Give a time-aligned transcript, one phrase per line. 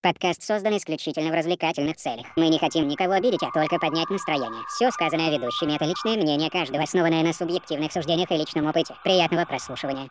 [0.00, 2.24] Подкаст создан исключительно в развлекательных целях.
[2.36, 4.62] Мы не хотим никого обидеть, а только поднять настроение.
[4.68, 8.94] Все сказанное ведущими— это личное мнение каждого, основанное на субъективных суждениях и личном опыте.
[9.02, 10.08] Приятного прослушивания.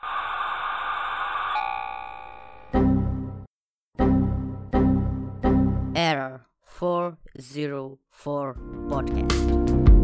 [5.96, 6.42] Error
[6.78, 8.56] 404
[8.90, 9.97] Podcast.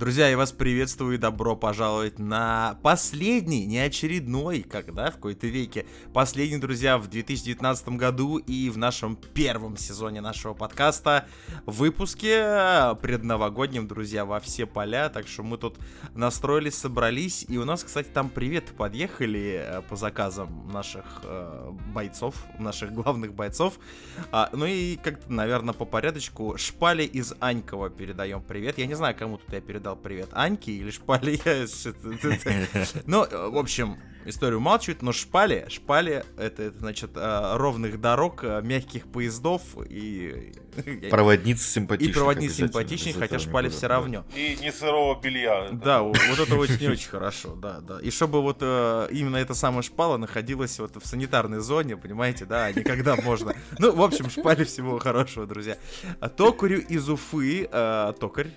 [0.00, 5.84] Друзья, я вас приветствую и добро пожаловать на последний, не очередной, когда в какой-то веке,
[6.14, 11.26] последний, друзья, в 2019 году и в нашем первом сезоне нашего подкаста.
[11.66, 15.76] Выпуске предновогоднем, друзья, во все поля, так что мы тут
[16.14, 22.42] настроились, собрались, и у нас, кстати, там привет подъехали э, по заказам наших э, бойцов,
[22.58, 23.78] наших главных бойцов,
[24.32, 29.14] а, ну и как-то, наверное, по порядочку, Шпали из Анькова передаем привет, я не знаю,
[29.14, 31.38] кому тут я передал передал привет Аньке или Шпале.
[33.06, 38.60] Ну, в общем, историю умалчивает, но Шпали, Шпали это, это значит, э, ровных дорог, э,
[38.62, 40.52] мягких поездов и...
[41.10, 42.16] Проводница симпатичных.
[42.16, 44.24] И проводница симпатичных, хотя Шпали все равно.
[44.34, 45.68] И не сырого белья.
[45.72, 47.98] Да, вот это очень-очень хорошо, да, да.
[48.00, 52.70] И чтобы вот э, именно эта самая Шпала находилась вот в санитарной зоне, понимаете, да,
[52.72, 53.54] никогда можно.
[53.78, 55.76] Ну, в общем, Шпали всего хорошего, друзья.
[56.36, 57.68] Токарю из Уфы,
[58.20, 58.52] токарь,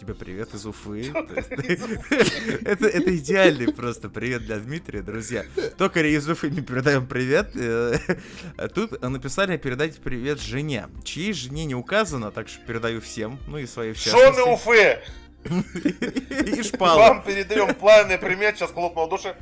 [0.00, 1.12] тебе привет из Уфы.
[2.64, 5.44] Это, идеальный просто привет для Дмитрия, друзья.
[5.76, 7.50] Токари из Уфы не передаем привет.
[7.54, 7.98] Э,
[8.74, 10.88] тут написали передать привет жене.
[11.04, 14.36] Чьей жене не указано, так что передаю всем, ну и своей в частности.
[14.36, 15.00] Жены Уфы!
[16.58, 16.98] И шпала.
[16.98, 19.36] Вам передаем плавный привет, сейчас хлопнул души.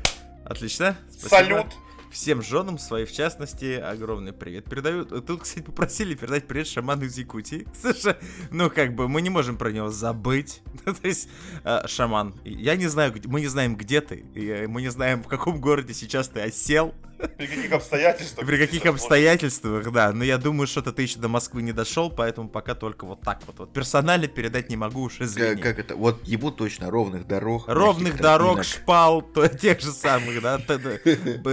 [0.45, 0.97] Отлично.
[1.11, 1.29] Спасибо.
[1.29, 4.65] Салют всем женам своей, в частности, огромный привет.
[4.65, 7.67] Передаю, тут, кстати, попросили передать привет шаману из Якутии.
[7.81, 8.17] Слушай,
[8.51, 10.63] ну, как бы, мы не можем про него забыть.
[10.85, 11.29] То есть,
[11.65, 15.29] э, шаман, я не знаю, мы не знаем, где ты, и мы не знаем, в
[15.29, 16.95] каком городе сейчас ты осел.
[17.37, 18.47] При каких обстоятельствах?
[18.47, 20.13] При каких обстоятельствах, да.
[20.13, 23.41] Но я думаю, что-то ты еще до Москвы не дошел, поэтому пока только вот так
[23.47, 23.59] вот.
[23.59, 25.55] вот персонально передать не могу уж, извини.
[25.57, 25.97] Как, как это?
[25.97, 27.65] Вот ему точно ровных дорог.
[27.67, 30.61] Ровных дорог, шпал, то, тех же самых, да.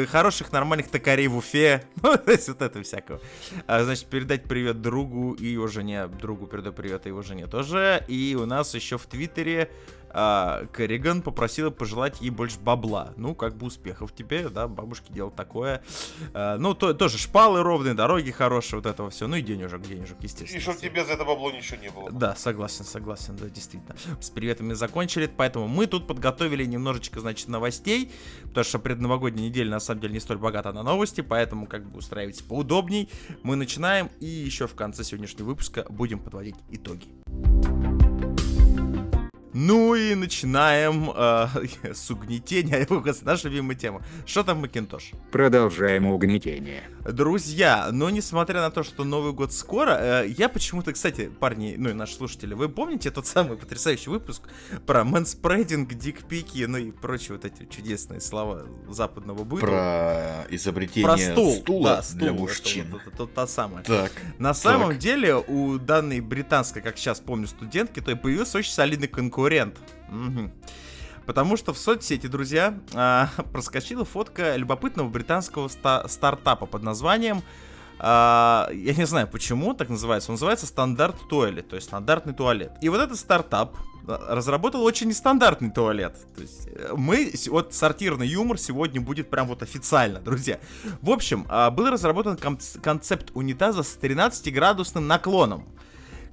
[0.07, 1.83] Хороших, нормальных токарей в Уфе.
[2.05, 3.19] Ну, то есть вот это всякого.
[3.65, 6.07] А, значит, передать привет другу и его жене.
[6.07, 8.03] Другу передаю привет и его жене тоже.
[8.07, 9.71] И у нас еще в Твиттере
[10.17, 13.13] а, Керриган попросила пожелать ей больше бабла.
[13.17, 15.83] Ну, как бы успехов тебе, да, бабушки делают такое.
[16.33, 19.27] А, ну, то, тоже шпалы ровные, дороги хорошие, вот этого все.
[19.27, 20.57] Ну и денежек, денежек, естественно.
[20.57, 22.09] И чтобы тебе за это бабло ничего не было.
[22.11, 23.97] Да, согласен, согласен, да, действительно.
[24.21, 28.09] С приветами закончили, поэтому мы тут подготовили немножечко, значит, новостей,
[28.43, 31.97] потому что предновогодняя неделя, на самом деле, не столь богата на новости, поэтому как бы
[31.97, 33.09] устраивайтесь поудобней.
[33.43, 37.09] Мы начинаем, и еще в конце сегодняшнего выпуска будем подводить итоги.
[39.57, 41.47] Ну и начинаем э,
[41.93, 44.01] с угнетения, с нашей любимой темы.
[44.25, 45.11] Что там Макинтош?
[45.31, 46.83] Продолжаем угнетение.
[47.09, 51.89] Друзья, но несмотря на то, что Новый год скоро, э, я почему-то, кстати, парни, ну
[51.89, 54.43] и наши слушатели, вы помните тот самый потрясающий выпуск
[54.85, 59.65] про мэнспрейдинг, дикпики, ну и прочие вот эти чудесные слова западного быта?
[59.65, 62.87] Про изобретение про стул, стула да, стул, для мужчин.
[62.87, 63.85] Это, это, это, это та самая.
[63.85, 64.11] Так.
[64.37, 64.57] На так.
[64.57, 69.44] самом деле у данной британской, как сейчас помню, студентки, то и появился очень солидный конкурент
[69.45, 69.77] конкурент.
[70.09, 70.51] Угу.
[71.25, 77.43] Потому что в соцсети, друзья, а, проскочила фотка любопытного британского ста- стартапа под названием
[77.97, 82.73] а, я не знаю почему так называется, он называется стандарт туалет, то есть стандартный туалет.
[82.81, 86.17] И вот этот стартап а, разработал очень нестандартный туалет.
[86.35, 90.59] То есть э, мы, вот сортирный юмор сегодня будет прям вот официально, друзья.
[91.01, 95.65] В общем, был разработан концепт унитаза с 13-градусным наклоном,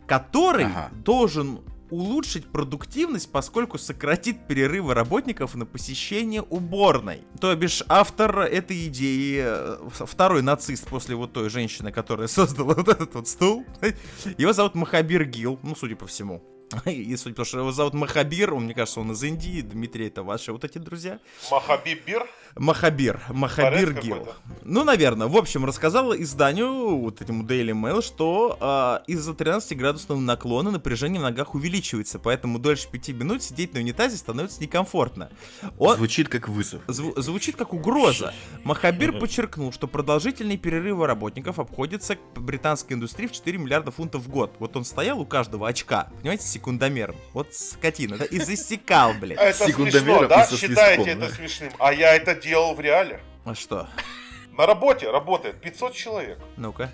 [0.06, 0.91] который ага.
[0.93, 1.61] должен
[1.93, 7.23] улучшить продуктивность, поскольку сократит перерывы работников на посещение уборной.
[7.39, 12.89] То бишь, автор этой идеи, э, второй нацист после вот той женщины, которая создала вот
[12.89, 13.67] этот вот стул,
[14.39, 16.43] его зовут Махабир Гил, ну, судя по всему.
[16.87, 20.07] И судя по тому, что его зовут Махабир, он, мне кажется, он из Индии, Дмитрий,
[20.07, 21.19] это ваши вот эти друзья.
[21.51, 22.27] Махабибир?
[22.57, 24.29] Махабир, Махабир Гил.
[24.65, 25.26] Ну, наверное.
[25.26, 31.23] В общем, рассказал изданию, вот этому Daily Mail, что э, из-за 13-градусного наклона напряжение в
[31.23, 35.31] ногах увеличивается, поэтому дольше 5 минут сидеть на унитазе становится некомфортно.
[35.79, 35.97] Он...
[35.97, 36.82] Звучит как вызов.
[36.87, 38.35] Зв- звучит как угроза.
[38.65, 44.55] Махабир подчеркнул, что продолжительные перерывы работников обходятся британской индустрии в 4 миллиарда фунтов в год.
[44.59, 47.17] Вот он стоял у каждого очка, понимаете, секундомером.
[47.32, 49.38] Вот скотина, да, и засекал, блядь.
[49.38, 50.47] Это смешно, да?
[50.47, 51.73] Считаете это смешным?
[51.79, 53.21] А я это делал в реале.
[53.44, 53.89] А что?
[54.59, 56.39] На работе работает 500 человек.
[56.59, 56.91] Ну-ка.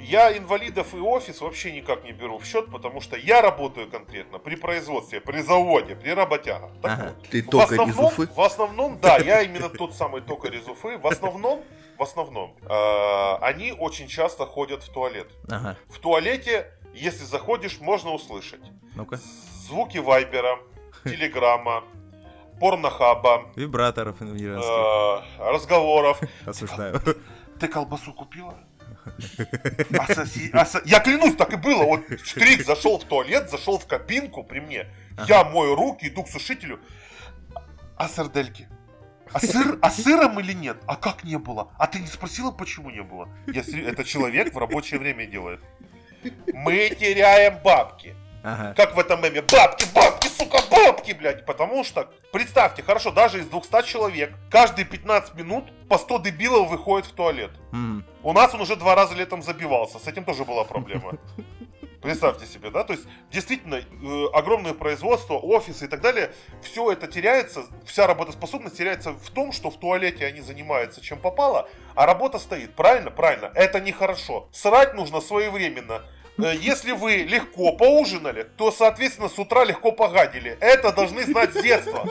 [0.00, 4.38] Я инвалидов и офис вообще никак не беру в счет, потому что я работаю конкретно
[4.40, 6.70] при производстве, при заводе, при работягах.
[6.82, 7.14] Так Ага.
[7.16, 8.26] вот, Ты в токарь из основном, Уфы?
[8.26, 10.98] в основном, да, я именно тот самый токарь из Уфы.
[10.98, 11.62] В основном,
[11.96, 15.28] в основном, э, они очень часто ходят в туалет.
[15.48, 15.76] Ага.
[15.88, 18.62] В туалете, если заходишь, можно услышать
[18.96, 19.20] Ну-ка.
[19.68, 20.58] звуки Вайбера,
[21.04, 21.84] Телеграма,
[22.60, 26.20] Порнохаба, Вибраторов э, разговоров.
[26.46, 27.00] Осуждаю.
[27.58, 28.54] Ты колбасу купила?
[29.90, 31.84] Асоси- аса- Я клянусь, так и было.
[31.84, 34.86] Вот Штрик зашел в туалет, зашел в кабинку при мне.
[35.26, 36.80] Я мою руки, иду к сушителю.
[37.96, 38.68] А сардельки?
[39.32, 40.76] А, сыр, а сыром или нет?
[40.86, 41.70] А как не было?
[41.78, 43.28] А ты не спросила, почему не было?
[43.46, 45.60] Я это человек в рабочее время делает.
[46.52, 48.14] Мы теряем бабки.
[48.42, 48.74] Ага.
[48.74, 49.42] Как в этом меме.
[49.42, 51.44] Бабки, бабки, сука, бабки, блядь.
[51.46, 57.06] Потому что, представьте, хорошо, даже из 200 человек, каждые 15 минут по 100 дебилов выходит
[57.06, 57.50] в туалет.
[57.72, 58.04] М.
[58.22, 59.98] У нас он уже два раза летом забивался.
[59.98, 61.12] С этим тоже была проблема.
[62.02, 62.82] Представьте себе, да?
[62.82, 66.32] То есть, действительно, э, огромное производство, офисы и так далее,
[66.62, 71.68] все это теряется, вся работоспособность теряется в том, что в туалете они занимаются чем попало,
[71.94, 72.74] а работа стоит.
[72.74, 73.10] Правильно?
[73.10, 73.50] Правильно.
[73.54, 74.48] Это нехорошо.
[74.50, 76.02] Срать нужно своевременно.
[76.42, 80.56] Э, Если вы легко поужинали, то, соответственно, с утра легко погадили.
[80.60, 82.06] Это должны знать с детства.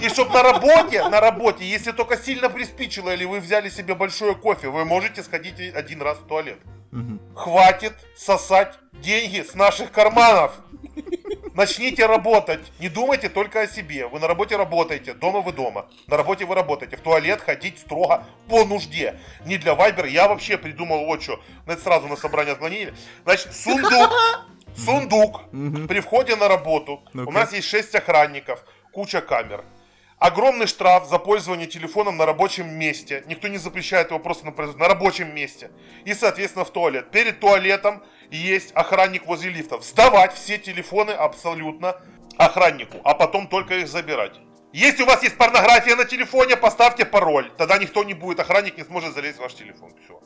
[0.00, 4.34] И чтобы на работе, на работе, если только сильно приспичило или вы взяли себе большое
[4.34, 6.58] кофе, вы можете сходить один раз в туалет.
[7.34, 10.52] Хватит сосать деньги с наших карманов.
[11.54, 12.60] Начните работать.
[12.78, 14.06] Не думайте только о себе.
[14.06, 15.86] Вы на работе работаете, дома вы дома.
[16.06, 16.96] На работе вы работаете.
[16.96, 19.18] В туалет ходить строго по нужде.
[19.44, 20.08] Не для Вайбера.
[20.08, 21.40] Я вообще придумал вот что.
[21.66, 22.94] Это сразу на собрание отклонили.
[23.24, 24.10] Значит, сундук.
[24.76, 25.42] Сундук.
[25.88, 27.02] При входе на работу.
[27.14, 28.64] У нас есть 6 охранников.
[28.92, 29.64] Куча камер.
[30.18, 33.24] Огромный штраф за пользование телефоном на рабочем месте.
[33.26, 34.52] Никто не запрещает его просто на.
[34.52, 35.70] На рабочем месте.
[36.04, 37.10] И, соответственно, в туалет.
[37.10, 39.84] Перед туалетом есть охранник возле лифтов.
[39.84, 41.96] Сдавать все телефоны абсолютно
[42.36, 44.38] охраннику, а потом только их забирать.
[44.72, 47.50] Если у вас есть порнография на телефоне, поставьте пароль.
[47.58, 49.92] Тогда никто не будет, охранник не сможет залезть в ваш телефон.
[50.04, 50.20] Все.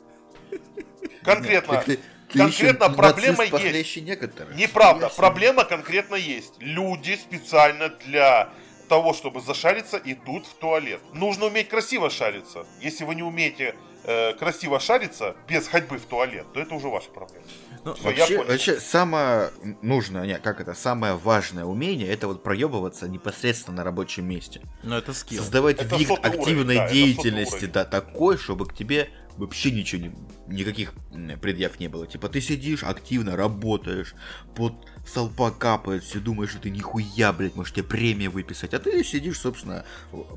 [1.23, 1.81] Конкретно.
[1.81, 1.99] Ты-
[2.31, 3.97] ты конкретно проблема есть.
[4.01, 4.55] некоторых.
[4.55, 6.53] Неправда, Я себе- проблема конкретно есть.
[6.59, 8.49] Люди специально для
[8.89, 11.01] того, чтобы зашариться, идут в туалет.
[11.13, 12.65] Нужно уметь красиво шариться.
[12.81, 17.09] Если вы не умеете э, красиво шариться без ходьбы в туалет, то это уже ваша
[17.09, 17.43] проблема.
[17.85, 18.49] Ну, я Вообще, понял.
[18.49, 19.51] вообще, самое
[19.83, 24.61] нужное, не, как это, самое важное умение, это вот проебываться непосредственно на рабочем месте.
[24.81, 25.43] Ну, это скилл.
[25.43, 30.11] Создавать Это вид активной да, деятельности, да, такой, чтобы к тебе вообще ничего не,
[30.47, 30.93] никаких
[31.41, 32.07] предъяв не было.
[32.07, 34.15] Типа, ты сидишь, активно работаешь,
[34.55, 34.73] под
[35.05, 39.39] столпа капает, все думаешь, что ты нихуя, блядь, может тебе премию выписать, а ты сидишь,
[39.39, 39.85] собственно,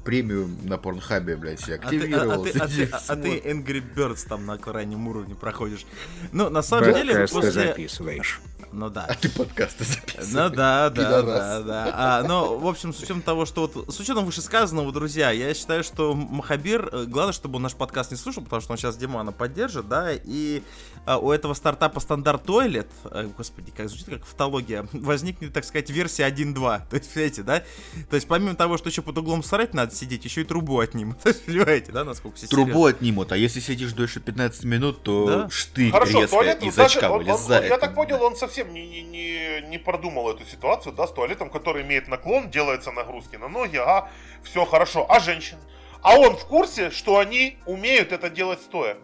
[0.04, 3.02] премию на порнхабе, блядь, себе А ты, а- а активировал, ты- а ты- сидишь, а-
[3.08, 3.38] а ты.
[3.38, 5.86] Angry Birds там на крайнем уровне проходишь.
[6.32, 7.52] Ну, на самом деле, Подкасты после...
[7.52, 8.40] записываешь.
[8.72, 9.06] Ну да.
[9.08, 10.28] А ты подкасты записываешь.
[10.50, 11.90] Ну да, да, да, да.
[11.94, 15.82] А, но, в общем, с учетом того, что вот, с учетом вышесказанного, друзья, я считаю,
[15.82, 19.32] что Махабир, э, главное, чтобы он наш подкаст не слушал, потому что он сейчас Димана
[19.32, 20.62] поддержит, да, и
[21.06, 25.88] а, у этого стартапа Стандарт Тойлет, э, господи, как звучит, как автология, возникнет, так сказать,
[25.90, 27.62] версия 1.2, то есть, понимаете, да?
[28.10, 31.18] То есть, помимо того, что еще под углом срать надо сидеть, еще и трубу отнимут,
[31.46, 35.50] понимаете, да, насколько все Трубу отнимут, а если сидишь дольше 15 минут, то Да.
[35.50, 37.70] штырь Хорошо, резко туалет, из даже- очка он- он- вылезает.
[37.70, 41.50] я так понял, он совсем не, не, не, не продумал эту ситуацию, да, с туалетом,
[41.50, 44.10] который имеет наклон, делается нагрузки на ноги, а
[44.42, 45.06] все хорошо.
[45.08, 45.60] А женщины?
[46.02, 48.96] А он в курсе, что они умеют это делать стоя.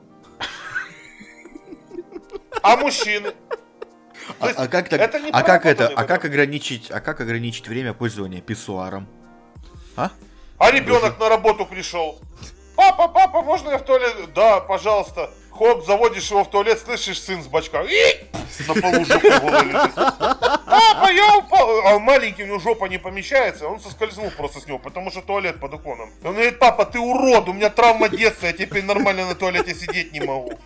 [2.62, 3.34] А мужчины?
[4.40, 5.00] А, а как так?
[5.00, 5.88] это а как это?
[5.88, 6.90] А как ограничить?
[6.90, 9.06] А как ограничить время пользования писсуаром?
[9.96, 10.10] А?
[10.58, 12.20] А ребенок на работу пришел.
[12.76, 14.32] Папа, папа, можно я в туалет?
[14.34, 15.30] Да, пожалуйста.
[15.56, 17.82] Хоп, заводишь его в туалет, слышишь, сын с бачка.
[17.82, 18.24] И!
[18.66, 19.94] На полу лежит.
[19.94, 21.86] Папа, я упал.
[21.86, 25.60] А маленький, у него жопа не помещается, он соскользнул просто с него, потому что туалет
[25.60, 26.10] под уклоном.
[26.24, 30.12] Он говорит, папа, ты урод, у меня травма детства, я теперь нормально на туалете сидеть
[30.12, 30.58] не могу.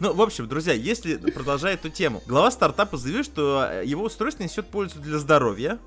[0.00, 4.68] Ну, в общем, друзья, если продолжая эту тему, глава стартапа заявил, что его устройство несет
[4.68, 5.78] пользу для здоровья.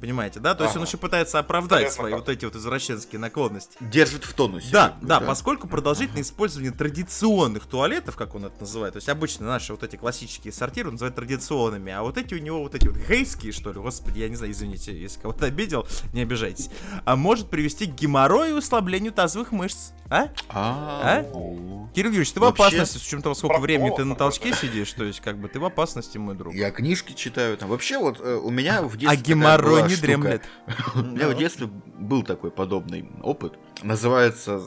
[0.00, 0.54] Понимаете, да?
[0.54, 0.88] То есть он Ага.
[0.88, 2.20] еще пытается оправдать Понятно свои как.
[2.20, 3.76] вот эти вот извращенские наклонности.
[3.80, 4.68] Держит в тонусе.
[4.70, 9.46] Да, бы, да, поскольку продолжительное использование традиционных туалетов, как он это называет, то есть обычно
[9.46, 12.86] наши вот эти классические сортиры он называет традиционными, а вот эти у него вот эти
[12.88, 16.68] вот гейские, что ли, господи, я не знаю, извините, если кого-то обидел, не обижайтесь,
[17.04, 19.92] а может привести к геморрою и ослаблению тазовых мышц.
[20.10, 20.28] А?
[20.50, 21.22] А?
[21.94, 25.04] Кирилл Юрьевич, ты в опасности, с учетом того, сколько времени ты на толчке сидишь, то
[25.04, 26.52] есть как бы ты в опасности, мой друг.
[26.52, 27.68] Я книжки читаю там.
[27.68, 30.42] Вообще вот э, у меня в детстве А геморрой не дремлет.
[30.94, 33.54] У меня в детстве был такой подобный опыт.
[33.82, 34.62] Называется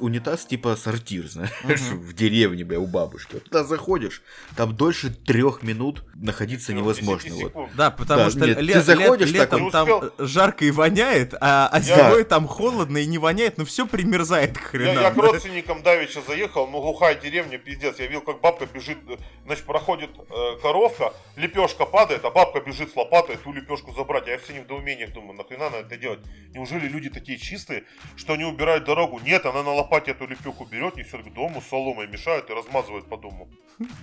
[0.00, 3.34] унитаз типа сортир, знаешь, в деревне, бля, у бабушки.
[3.34, 4.22] Вот туда заходишь,
[4.56, 7.30] там дольше трех минут находиться невозможно.
[7.30, 7.68] 10 Вот.
[7.74, 11.34] Да, потому Да, что нет, ле- ты заходишь лет- так, летом там жарко и воняет,
[11.40, 15.02] а, а Я- зимой там холодно и не воняет, но все примерзает к Я, хренам.
[15.02, 17.98] я к родственникам давеча заехал, ну глухая деревня, пиздец.
[17.98, 18.98] Я видел, как бабка бежит,
[19.44, 24.26] значит, проходит э, коровка, лепешка падает, а бабка бежит с лопатой ту лепешку забрать.
[24.26, 26.20] А я все не в недоумениях думаю, нахрена надо это делать?
[26.52, 27.84] Неужели люди такие чистые,
[28.16, 29.20] что они убирают дорогу?
[29.24, 33.16] Нет, она на лопате эту лепешку берет, несет к дому, соломой мешает и размазывает по
[33.16, 33.48] дому.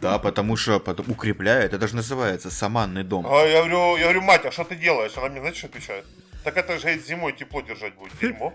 [0.01, 3.25] Да, потому что потом укрепляет, это же называется саманный дом.
[3.27, 5.12] А я говорю, я говорю, мать, а что ты делаешь?
[5.17, 6.05] Она мне, знаете, что отвечает?
[6.43, 8.13] Так это же зимой тепло держать будет.
[8.21, 8.53] Дерьмо.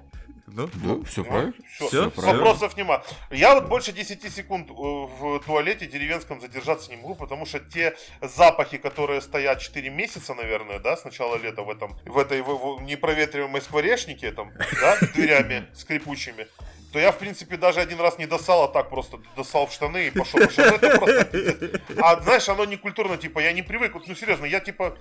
[0.52, 1.52] Ну, Да, все правильно.
[1.75, 3.02] Все, Всё, вопросов нема.
[3.30, 7.97] Я вот больше 10 секунд э, в туалете деревенском задержаться не могу, потому что те
[8.21, 12.78] запахи, которые стоят 4 месяца, наверное, да, с начала лета в этом, в этой в,
[12.78, 16.47] в непроветриваемой скворечнике, там, да, дверями скрипучими,
[16.92, 20.09] то я, в принципе, даже один раз не досал, а так просто досал в штаны
[20.09, 20.40] и пошел.
[20.40, 21.80] Ну, это просто.
[22.02, 23.95] А знаешь, оно не культурно, типа, я не привык.
[23.95, 24.97] Вот, ну, серьезно, я, типа,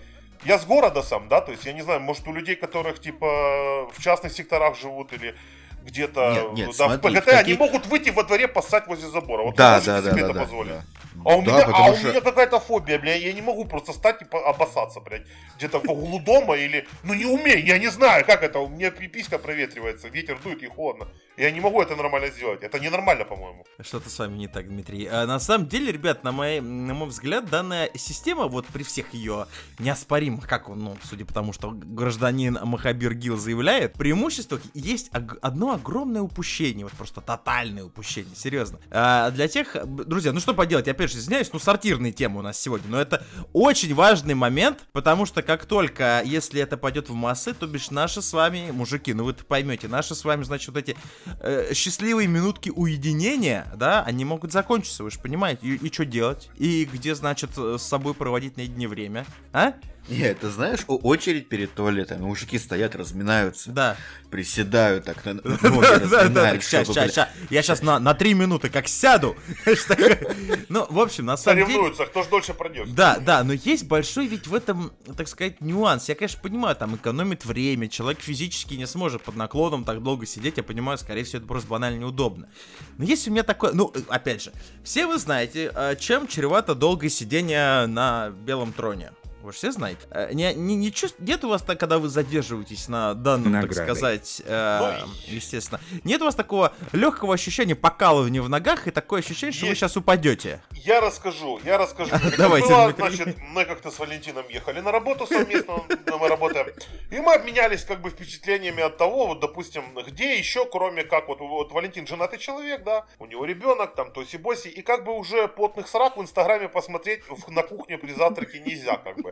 [0.45, 3.89] я с города сам, да, то есть, я не знаю, может, у людей, которых, типа,
[3.91, 5.35] в частных секторах живут или
[5.83, 9.09] где-то Нет, нет, да, смотри, в ПГТ, в они могут выйти во дворе поссать возле
[9.09, 9.43] забора.
[9.43, 10.71] Вот Да, да, да, себе да, это да, позволить?
[10.71, 10.83] да.
[11.25, 13.91] А у Да, меня, а у что- меня какая-то фобия, бля, я не могу просто
[13.91, 15.23] стать и по- обоссаться, блядь,
[15.57, 18.89] где-то в углу дома или, ну не умею, я не знаю, как это, у меня
[18.89, 23.65] пиписька проветривается, ветер дует и холодно, я не могу это нормально сделать, это ненормально, по-моему.
[23.81, 25.07] Что-то с вами не так, Дмитрий.
[25.11, 29.13] А, на самом деле, ребят, на мой, на мой взгляд, данная система, вот при всех
[29.13, 29.47] ее
[29.79, 35.37] неоспоримых, как он, ну, судя по тому, что гражданин Махабир Гил заявляет, преимуществах есть ог-
[35.69, 38.79] одно огромное упущение, вот просто тотальное упущение, серьезно.
[38.91, 42.41] А, для тех, друзья, ну что поделать, я опять же извиняюсь, ну сортирные темы у
[42.41, 47.13] нас сегодня, но это очень важный момент, потому что как только, если это пойдет в
[47.13, 50.77] массы, то бишь наши с вами, мужики, ну вы поймете, наши с вами, значит, вот
[50.77, 50.97] эти
[51.41, 56.49] э, счастливые минутки уединения, да, они могут закончиться, вы же понимаете, и, что делать?
[56.57, 59.73] И где, значит, с собой проводить наедине время, а?
[60.09, 63.95] Нет, ты знаешь, очередь перед туалетом, мужики стоят, разминаются, Да.
[64.31, 67.29] приседают так, на- ноги разминают, ща, бля, ща.
[67.49, 69.35] Я сейчас на, три минуты как сяду.
[70.69, 71.67] Ну, в общем, на самом деле...
[71.69, 72.95] Соревнуются, кто ж дольше продержится.
[72.95, 76.09] Да, да, но есть большой ведь в этом, так сказать, нюанс.
[76.09, 80.57] Я, конечно, понимаю, там экономит время, человек физически не сможет под наклоном так долго сидеть,
[80.57, 82.49] я понимаю, скорее всего, это просто банально неудобно.
[82.97, 84.51] Но есть у меня такое, ну, опять же,
[84.83, 89.11] все вы знаете, э, чем чревато долгое сидение на белом троне.
[89.41, 90.01] Вы же все знаете.
[90.11, 93.63] Э, Не, не, не чувств- Нет у вас так, когда вы задерживаетесь на данном, так
[93.63, 93.85] Наградой.
[93.85, 95.79] сказать, э, естественно.
[96.03, 99.79] Нет у вас такого легкого ощущения покалывания в ногах и такое ощущение, что вы Есть.
[99.79, 100.61] сейчас упадете.
[100.73, 102.11] Я расскажу, я расскажу.
[102.21, 106.67] Как Давайте, было, значит, мы как-то с Валентином ехали на работу совместно, но мы работаем.
[107.11, 111.39] И мы обменялись как бы впечатлениями от того, вот, допустим, где еще, кроме как вот,
[111.39, 115.87] вот Валентин женатый человек, да, у него ребенок, там, тоси-боси, и как бы уже потных
[115.87, 119.28] срак в Инстаграме посмотреть в- на кухне при завтраке нельзя, как бы.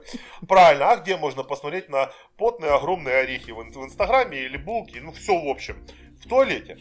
[0.48, 5.12] Правильно, а где можно посмотреть на потные огромные орехи в, в Инстаграме или булки, ну,
[5.12, 5.86] все в общем,
[6.24, 6.77] в туалете.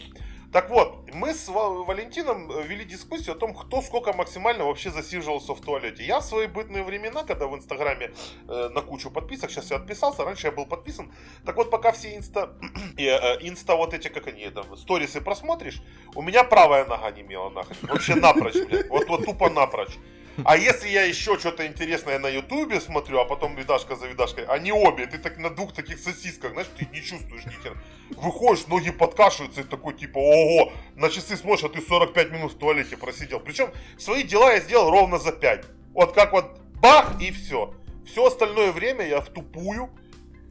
[0.52, 4.90] Так вот, мы с Ва- Валентином э, вели дискуссию о том, кто сколько максимально вообще
[4.90, 6.02] засиживался в туалете.
[6.04, 8.12] Я в свои бытные времена, когда в Инстаграме
[8.48, 11.12] э, на кучу подписок, сейчас я отписался, раньше я был подписан.
[11.44, 12.56] Так вот, пока все инста,
[12.96, 15.82] э, э, инста вот эти, как они, там, сторисы просмотришь,
[16.14, 17.76] у меня правая нога не имела нахрен.
[17.82, 18.88] Вообще напрочь, блядь.
[18.88, 19.98] Вот, вот тупо напрочь.
[20.44, 24.72] А если я еще что-то интересное на Ютубе смотрю, а потом видашка за видашкой, они
[24.72, 27.74] обе, ты так на двух таких сосисках, знаешь, ты не чувствуешь ни хера.
[28.10, 32.58] Выходишь, ноги подкашиваются и такой типа, ого, на часы смотришь, а ты 45 минут в
[32.58, 33.40] туалете просидел.
[33.40, 35.64] Причем свои дела я сделал ровно за 5.
[35.92, 37.74] Вот как вот бах и все.
[38.06, 39.90] Все остальное время я в тупую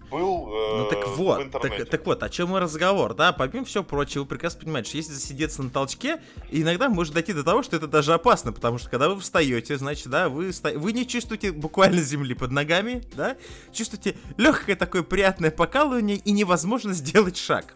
[0.10, 1.80] был э, Ну так в вот, интернете.
[1.84, 3.32] так, так вот, о чем и разговор, да?
[3.34, 6.22] Помимо всего прочего, вы прекрасно понимаете, что если засидеться на толчке,
[6.52, 10.08] иногда может дойти до того, что это даже опасно, потому что когда вы встаете, значит,
[10.08, 13.38] да, вы, ста- вы не чувствуете буквально земли под ногами, да?
[13.72, 17.76] Чувствуете легкое такое приятное покалывание и невозможно сделать шаг.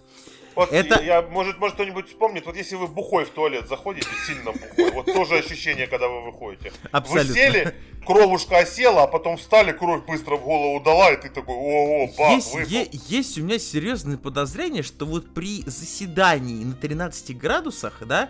[0.55, 4.51] Вот Это- я, может, может кто-нибудь вспомнит, вот если вы бухой в туалет заходите, сильно
[4.51, 6.71] бухой, вот тоже ощущение, когда вы выходите.
[6.91, 7.29] Абсолютно.
[7.33, 7.75] Вы сели,
[8.05, 12.31] кровушка осела, а потом встали, кровь быстро в голову дала, и ты такой, о-о, бах,
[12.31, 12.69] Есть, выпал.
[12.71, 18.29] е- есть у меня серьезное подозрение, что вот при заседании на 13 градусах, да,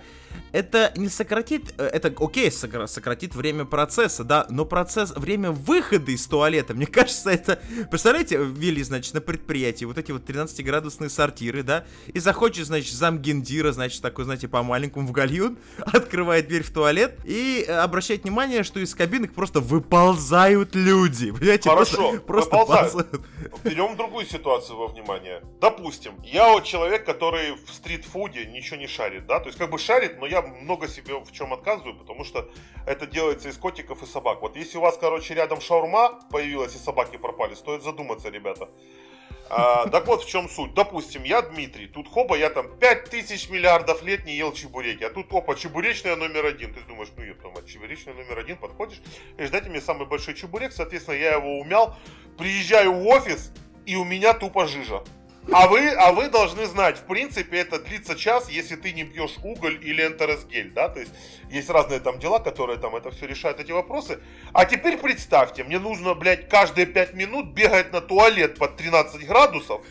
[0.52, 6.12] это не сократит, э, это окей, сокра- сократит время процесса, да, но процесс, время выхода
[6.12, 7.60] из туалета, мне кажется, это,
[7.90, 13.72] представляете, ввели, значит, на предприятии вот эти вот 13-градусные сортиры, да, И захочет, значит, замгендира,
[13.72, 18.80] значит, такой, знаете, по-маленькому в гальюн, открывает дверь в туалет и э, обращает внимание, что
[18.80, 21.32] из кабинок просто выползают люди.
[21.40, 21.70] Понимаете?
[21.70, 22.92] Хорошо, просто, просто выползают.
[22.92, 23.22] ползают.
[23.64, 25.42] Берем другую ситуацию во внимание.
[25.62, 29.78] Допустим, я вот человек, который в стритфуде ничего не шарит, да, то есть как бы
[29.78, 32.50] шарит, но я много себе в чем отказываю, потому что
[32.86, 34.42] это делается из котиков и собак.
[34.42, 38.70] Вот если у вас, короче, рядом шаурма появилась и собаки пропали, стоит задуматься, ребята.
[39.52, 40.76] А, так вот в чем суть.
[40.76, 45.34] Допустим, я Дмитрий, тут хоба, я там 5000 миллиардов лет не ел чебуреки, а тут
[45.34, 46.74] опа, чебуречная номер один.
[46.74, 49.02] Ты думаешь, ну еб мать, чебуречная номер один, подходишь,
[49.40, 51.96] и дайте мне самый большой чебурек, соответственно, я его умял,
[52.38, 53.52] приезжаю в офис,
[53.88, 55.04] и у меня тупо жижа.
[55.52, 59.36] А вы, а вы должны знать, в принципе, это длится час, если ты не пьешь
[59.44, 61.12] уголь или энтеросгель, да, то есть
[61.50, 64.20] есть разные там дела, которые там это все решают, эти вопросы.
[64.54, 69.82] А теперь представьте, мне нужно, блядь, каждые 5 минут бегать на туалет под 13 градусов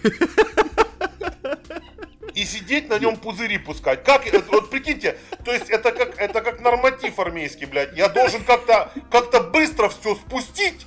[2.35, 4.05] и сидеть на нем пузыри пускать.
[4.05, 7.97] Как, это- вот прикиньте, то есть это как, это как норматив армейский, блядь.
[7.97, 10.87] Я должен как-то, как-то быстро все спустить,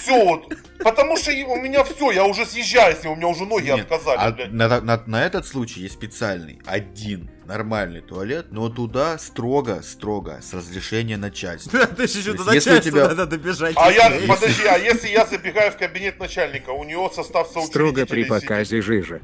[0.00, 3.66] все вот, потому что у меня все, я уже съезжаю, если у меня уже ноги
[3.66, 4.52] Нет, отказали, а блядь.
[4.52, 10.52] на, на- на этот случай есть специальный, один нормальный туалет, но туда строго, строго, с
[10.52, 11.72] разрешения начальства.
[11.80, 13.74] Да, ты еще То до если начальства тебя- надо добежать.
[13.76, 14.28] А я, Есть.
[14.28, 18.40] подожди, а если я забегаю в кабинет начальника, у него состав Строго при соучредителей сидит?
[18.42, 19.22] показе жижи.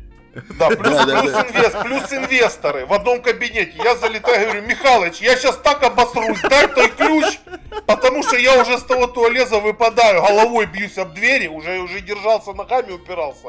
[0.59, 1.43] Да, плюс, Да, да, плюс, да.
[1.43, 3.73] инвест- плюс инвесторы в одном кабинете.
[3.83, 7.39] Я залетаю, говорю, Михалыч, я сейчас так обосрусь, дай той ключ,
[7.87, 12.53] потому что я уже с того туалета выпадаю, головой бьюсь об двери, уже, уже держался
[12.53, 13.49] ногами, упирался.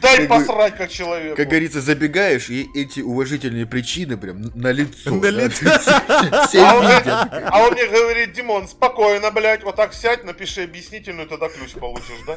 [0.00, 1.36] Дай Как посрать как человеку.
[1.36, 5.10] Как говорится, забегаешь, и эти уважительные причины прям на лицо.
[5.10, 5.66] На лицо.
[6.60, 7.28] А он, мне, видят.
[7.50, 12.20] а он мне говорит, Димон, спокойно, блядь, вот так сядь, напиши объяснительную, тогда ключ получишь,
[12.26, 12.36] да?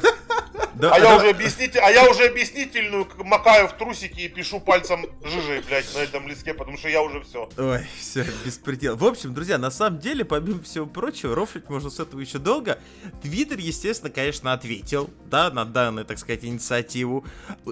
[0.76, 4.60] Да, А я да, уже объяснитель, а я уже объяснительную макаю в трусики и пишу
[4.60, 7.48] пальцем жижей, блядь, на этом листке, потому что я уже все.
[7.56, 8.96] Ой, все, беспредел.
[8.96, 12.78] В общем, друзья, на самом деле, помимо всего прочего, рофлить можно с этого еще долго.
[13.22, 17.24] Твиттер, естественно, конечно, ответил, да, на данную, так сказать, инициативу.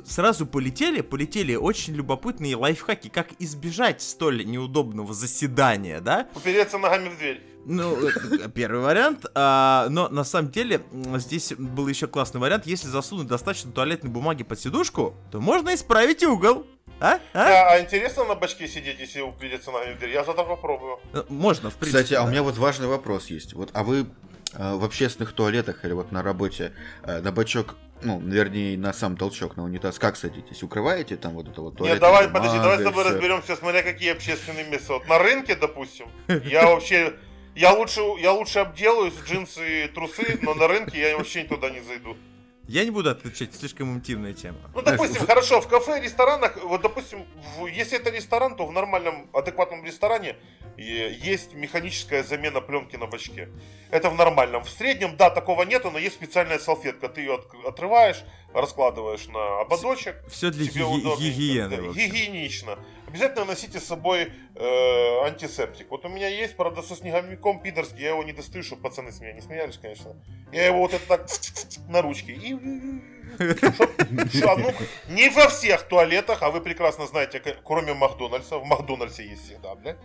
[0.07, 6.29] Сразу полетели, полетели очень любопытные лайфхаки, как избежать столь неудобного заседания, да?
[6.35, 7.52] Упереться ногами в дверь.
[7.65, 9.27] Ну, э, первый вариант.
[9.35, 10.83] а, но на самом деле
[11.17, 12.67] здесь был еще классный вариант.
[12.67, 16.67] Если засунуть достаточно туалетной бумаги под сидушку, то можно исправить угол.
[17.01, 17.15] А?
[17.15, 17.21] А?
[17.35, 20.11] А, а интересно на бачке сидеть, если упереться ногами в дверь?
[20.11, 21.01] Я завтра попробую.
[21.13, 22.03] Э, Можно, в принципе.
[22.05, 22.31] Кстати, а у да.
[22.31, 23.55] меня вот важный вопрос есть.
[23.55, 24.07] Вот, а вы
[24.55, 26.73] э, в общественных туалетах или вот на работе
[27.03, 30.63] э, на бачок, ну, вернее, на сам толчок, на унитаз, как садитесь?
[30.63, 34.65] Укрываете там вот это вот Нет, давай, подожди, давай с тобой разберемся, смотря какие общественные
[34.65, 34.95] места.
[34.95, 37.15] Вот на рынке, допустим, я вообще...
[37.55, 41.81] Я лучше, я лучше обделаюсь, джинсы и трусы, но на рынке я вообще туда не
[41.81, 42.17] зайду.
[42.69, 44.57] Я не буду отвечать, слишком интимная тема.
[44.75, 47.27] Ну, допустим, хорошо, в кафе, ресторанах, вот, допустим,
[47.59, 50.37] в- если это ресторан, то в нормальном, адекватном ресторане
[50.79, 53.49] есть механическая замена пленки на бачке.
[53.91, 54.65] Это в нормальном.
[54.65, 57.09] В среднем, да, такого нету, но есть специальная салфетка.
[57.09, 58.23] Ты ее от- отрываешь,
[58.55, 60.15] раскладываешь на ободочек.
[60.31, 61.21] Все для удобненько.
[61.21, 61.77] гигиены.
[61.77, 61.93] Да.
[61.93, 62.79] Гигиенично.
[63.13, 65.91] Обязательно носите с собой э, антисептик.
[65.91, 69.21] Вот у меня есть, правда, со снеговиком пидорский, я его не достаю, чтобы пацаны с
[69.21, 70.17] меня не смеялись, конечно.
[70.51, 71.27] Я его вот это так
[71.89, 72.33] на ручке.
[72.33, 72.55] И...
[72.55, 73.03] Ну,
[75.11, 79.99] не во всех туалетах, а вы прекрасно знаете, кроме Макдональдса, в Макдональдсе есть всегда, блядь,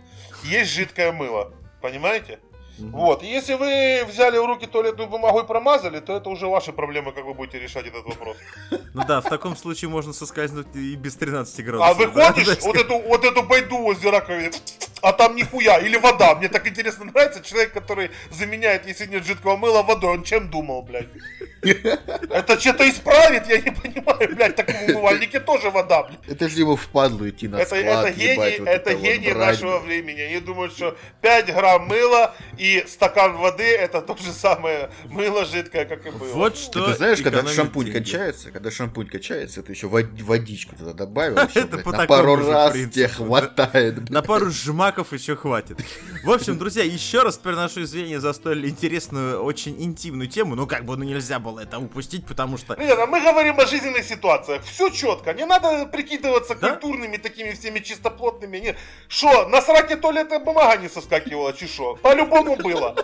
[0.44, 1.54] есть жидкое мыло.
[1.80, 2.40] Понимаете?
[2.78, 3.22] Вот.
[3.22, 7.12] И если вы взяли в руки туалетную бумагу и промазали, то это уже ваши проблемы,
[7.12, 8.36] как вы будете решать этот вопрос.
[8.94, 11.90] Ну да, в таком случае можно соскользнуть и без 13 градусов.
[11.90, 14.50] А выходишь, вот эту, вот эту байду возле раковины,
[15.02, 16.34] а там нихуя, или вода.
[16.34, 20.82] Мне так интересно нравится, человек, который заменяет, если нет жидкого мыла, водой, он чем думал,
[20.82, 21.08] блядь?
[21.62, 26.20] Это что-то исправит, я не понимаю, блядь, так в умывальнике тоже вода, блядь.
[26.28, 29.60] Это же ему впадло идти на Это, склад, это ебать, гений, вот это гений брать.
[29.60, 30.20] нашего времени.
[30.20, 35.84] Они думают, что 5 грамм мыла и стакан воды это то же самое мыло жидкое,
[35.84, 36.32] как и было.
[36.34, 37.96] Вот что Ты знаешь, когда шампунь деньги.
[37.98, 42.42] кончается, когда шампунь кончается, ты еще водичку туда добавил, Это блядь, по на такому пару
[42.44, 43.14] же раз принципу, тебе да.
[43.14, 43.94] хватает.
[43.96, 44.10] блядь.
[44.10, 45.78] На пару жмаков еще хватит.
[46.24, 50.54] В общем, друзья, еще раз приношу извинения за столь интересную, очень интимную тему.
[50.54, 52.74] Ну, как бы, ну, нельзя было это упустить, потому что...
[52.74, 54.62] Ребята, мы говорим о жизненных ситуациях.
[54.64, 55.32] Все четко.
[55.32, 56.70] Не надо прикидываться Да?
[56.72, 58.58] культурными, такими всеми чистоплотными.
[58.58, 58.76] Нет.
[59.08, 61.96] Шо, на сраке туалетная бумага не соскакивала, чи шо?
[61.96, 62.94] По-любому было.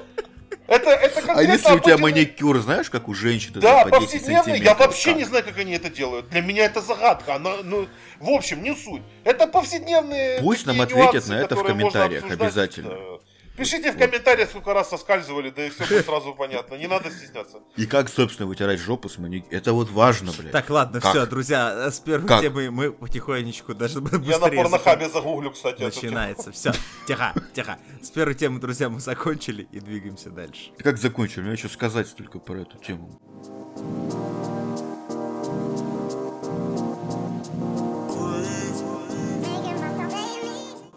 [0.66, 4.12] Это, это А конкретно если у тебя маникюр, знаешь, как у женщин, Да, по 10
[4.12, 4.34] повседневно.
[4.34, 5.18] Я сантиметров, вообще как?
[5.18, 6.28] не знаю, как они это делают.
[6.30, 7.34] Для меня это загадка.
[7.34, 7.86] Она, ну,
[8.18, 9.02] в общем, не суть.
[9.24, 10.40] Это повседневные.
[10.40, 12.90] Пусть нам ответят нюансы, на это в комментариях обязательно.
[12.90, 13.18] Да.
[13.56, 16.74] Пишите в комментариях, сколько раз соскальзывали, да и все будет сразу понятно.
[16.74, 17.58] Не надо стесняться.
[17.76, 19.44] И как, собственно, вытирать жопу с маник...
[19.50, 20.50] Это вот важно, блядь.
[20.52, 21.10] Так, ладно, Как?
[21.10, 22.40] все, друзья, с первой Как?
[22.40, 25.82] темы мы потихонечку даже быстрее Я на порнохабе загуглю, кстати.
[25.82, 26.50] Начинается.
[26.50, 26.72] Все,
[27.06, 27.78] тихо, тихо.
[28.02, 30.72] С первой темы, друзья, мы закончили и двигаемся дальше.
[30.78, 31.40] Как закончили?
[31.40, 33.20] У меня еще сказать столько про эту тему.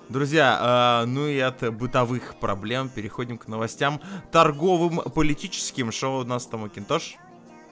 [0.10, 4.00] Друзья, э, ну и от бытовых проблем переходим к новостям
[4.32, 5.92] торговым, политическим.
[5.92, 7.18] Шоу у нас там Макинтош.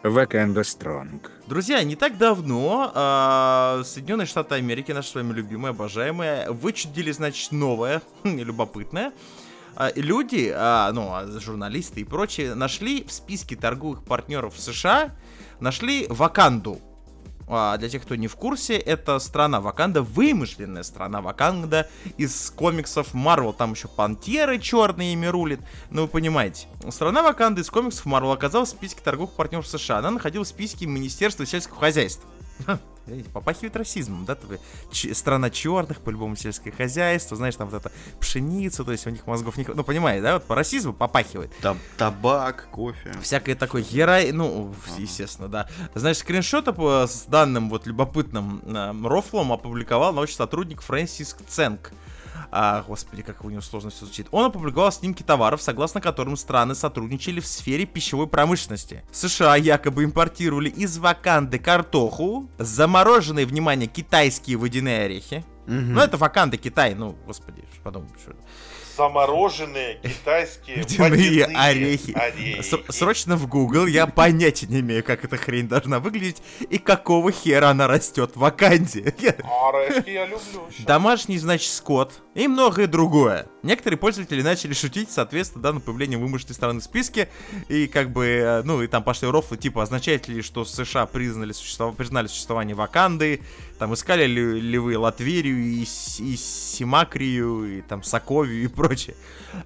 [0.03, 1.29] Wakanda Strong.
[1.47, 7.53] Друзья, не так давно э, Соединенные Штаты Америки, наши с вами любимые, обожаемые, вычудили, значит,
[7.53, 9.13] новое, любопытное.
[9.77, 10.53] А, Люди,
[10.93, 15.15] ну, журналисты и прочие, нашли в списке торговых партнеров США,
[15.61, 16.81] нашли Ваканду.
[17.47, 23.13] А, для тех, кто не в курсе, это страна Ваканда, вымышленная страна Ваканда из комиксов
[23.13, 23.53] Марвел.
[23.53, 25.59] Там еще пантеры черные ими рулит.
[25.91, 26.67] Ну, вы понимаете.
[26.89, 29.99] Страна Ваканда из комиксов Марвел оказалась в списке торговых партнеров США.
[29.99, 32.27] Она находилась в списке Министерства сельского хозяйства.
[33.33, 34.37] Попахивает расизмом, да?
[34.91, 39.25] ч- страна черных, по-любому сельское хозяйство, знаешь, там вот это пшеница, то есть у них
[39.27, 39.65] мозгов не.
[39.67, 40.33] Ну, понимаете, да?
[40.33, 43.13] Вот по расизму попахивает Там табак, кофе.
[43.21, 45.69] всякое такое герой, ну, естественно, да.
[45.93, 46.73] Знаешь, скриншоты
[47.07, 51.91] с данным вот любопытным э, рофлом опубликовал научный сотрудник Фрэнсис Ценк.
[52.57, 54.27] А, господи, как у него сложно все звучит.
[54.31, 59.03] Он опубликовал снимки товаров, согласно которым страны сотрудничали в сфере пищевой промышленности.
[59.11, 65.43] США якобы импортировали из Ваканды картоху, замороженные, внимание, китайские водяные орехи.
[65.65, 68.39] Ну, это Ваканда, Китай, ну, господи, что подумал, что это.
[68.95, 72.15] Замороженные китайские Водяные орехи.
[72.91, 77.69] Срочно в Google, я понятия не имею, как эта хрень должна выглядеть и какого хера
[77.69, 79.13] она растет в Ваканде.
[79.19, 79.35] Я-
[79.67, 80.67] Орешки я люблю.
[80.79, 83.47] Домашний, значит, скот и многое другое.
[83.65, 87.29] Некоторые пользователи начали шутить, соответственно, да, на появление вымышленной страны в списке.
[87.67, 91.51] И как бы, э, ну, и там пошли рофлы, типа, означает ли, что США признали,
[91.51, 93.41] существов- признали существование Ваканды,
[93.79, 99.15] там искали ли, ли вы Латверию и, и Симакрию, и там Соковию и прочее.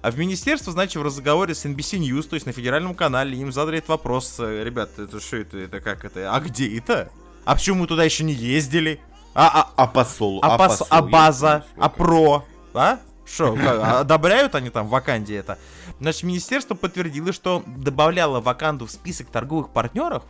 [0.00, 3.52] А в министерство, значит, в разговоре с NBC News, то есть на федеральном канале, им
[3.52, 7.10] задали этот вопрос, э, ребят, это что это, это как это, а где это?
[7.44, 8.98] А почему мы туда еще не ездили?
[9.34, 10.40] А, а, А посол?
[10.42, 12.98] а, пос- посол а база, а про, а?
[13.26, 15.58] Что, как, одобряют они там в Ваканде это?
[16.00, 20.24] Значит, министерство подтвердило, что добавляло Ваканду в список торговых партнеров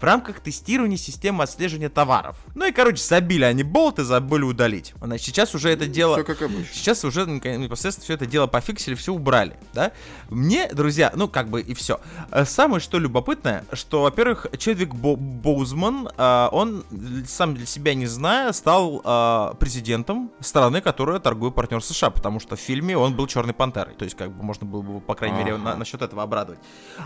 [0.00, 2.36] в рамках тестирования системы отслеживания товаров.
[2.54, 4.94] Ну и, короче, забили они болты, забыли удалить.
[5.02, 6.14] Значит, сейчас уже это дело...
[6.16, 6.64] Все как обычно.
[6.72, 9.92] Сейчас уже непосредственно все это дело пофиксили, все убрали, да?
[10.30, 12.00] Мне, друзья, ну как бы и все.
[12.44, 16.84] Самое что любопытное, что, во-первых, Чедвик Бо- Боузман, а, он
[17.28, 22.56] сам для себя не зная, стал а, президентом страны, которая торгует партнер США, потому что
[22.56, 23.94] в фильме он был Черной Пантерой.
[23.94, 26.60] То есть, как бы можно было бы, по крайней мере, на- насчет этого обрадовать.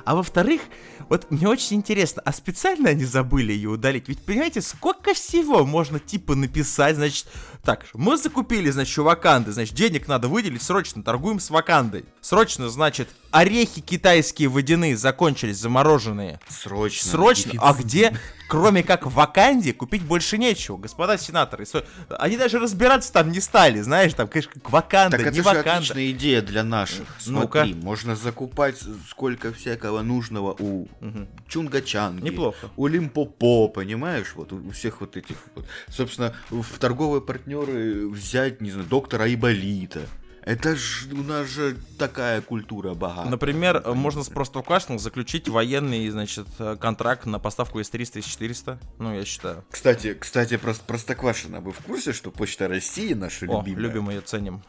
[0.05, 0.63] А во-вторых,
[1.09, 4.09] вот мне очень интересно, а специально они забыли ее удалить?
[4.09, 7.27] Ведь, понимаете, сколько всего можно типа написать, значит,
[7.63, 12.05] так, мы закупили, значит, у Ваканды, значит, денег надо выделить, срочно торгуем с Вакандой.
[12.21, 16.41] Срочно, значит, орехи китайские водяные закончились, замороженные.
[16.49, 17.11] Срочно.
[17.11, 17.53] Срочно.
[17.53, 17.61] Дефицит.
[17.63, 18.19] А где,
[18.49, 21.67] кроме как в Ваканде, купить больше нечего, господа сенаторы?
[22.09, 25.43] Они даже разбираться там не стали, знаешь, там, конечно, как Ваканда, Так это не же
[25.43, 25.73] Ваканда.
[25.75, 27.07] отличная идея для наших.
[27.19, 28.77] Смотри, можно закупать
[29.11, 31.29] сколько всякого нужного у Мгм.
[31.49, 32.23] Чунга-Чанги.
[32.23, 32.71] Неплохо.
[32.77, 34.33] У Лимпопо, понимаешь?
[34.35, 35.67] Вот у у всех вот этих вот.
[35.89, 40.01] Собственно, в торговые партнеры взять, не знаю, доктора Айболита.
[40.45, 43.31] Это ж у нас же такая культура богатая.
[43.31, 44.63] Например, э, можно с просто
[44.99, 46.47] заключить военный, значит,
[46.81, 48.79] контракт на поставку С-300 и С-400.
[48.99, 49.65] Ну, я считаю.
[49.71, 51.61] Кстати, кстати, про Простоквашино.
[51.61, 54.63] Вы в курсе, что Почта России, наша О, любимая, любим ее, ценим.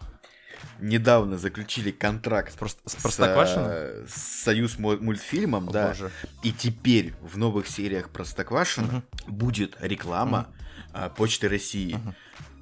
[0.79, 3.67] недавно заключили контракт С, Прост- с с, Простоквашино?
[3.69, 5.87] э, с Союз му- мультфильмом, О, да.
[5.89, 6.09] боже.
[6.43, 10.47] И теперь в новых сериях Простоквашино будет реклама
[10.93, 11.99] а, Почты России.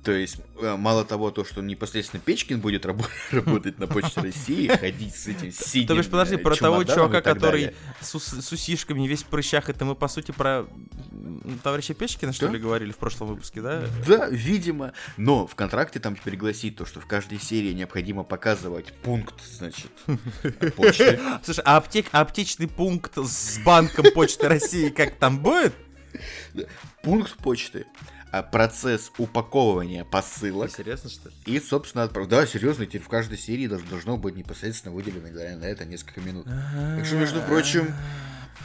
[0.04, 4.68] То есть, э, мало того, то, что непосредственно Печкин будет рабо- работать на Почте России,
[4.68, 9.08] ходить с этим синим То бишь, подожди, э, про того чувака, который с, с усишками
[9.08, 10.66] весь в прыщах, это мы, по сути, про
[11.64, 12.54] товарища Печкина, что Да.
[12.54, 13.86] ли, говорили в прошлом выпуске, да?
[14.06, 14.92] Да, видимо.
[15.16, 19.92] Но в контракте там теперь гласит то, что в каждой серии необходимо показывать пункт, значит,
[20.76, 21.20] почты.
[21.44, 25.74] Слушай, а, аптек, а аптечный пункт с банком Почты России как там будет?
[27.04, 27.86] Пункт почты.
[28.34, 31.36] А процесс упаковывания посылок Серьезно, что ли?
[31.46, 32.28] и, собственно, отправ...
[32.28, 35.28] Да, серьезно, теперь в каждой серии должно, быть непосредственно выделено
[35.60, 36.48] на это несколько минут.
[36.48, 37.94] Так что, между прочим,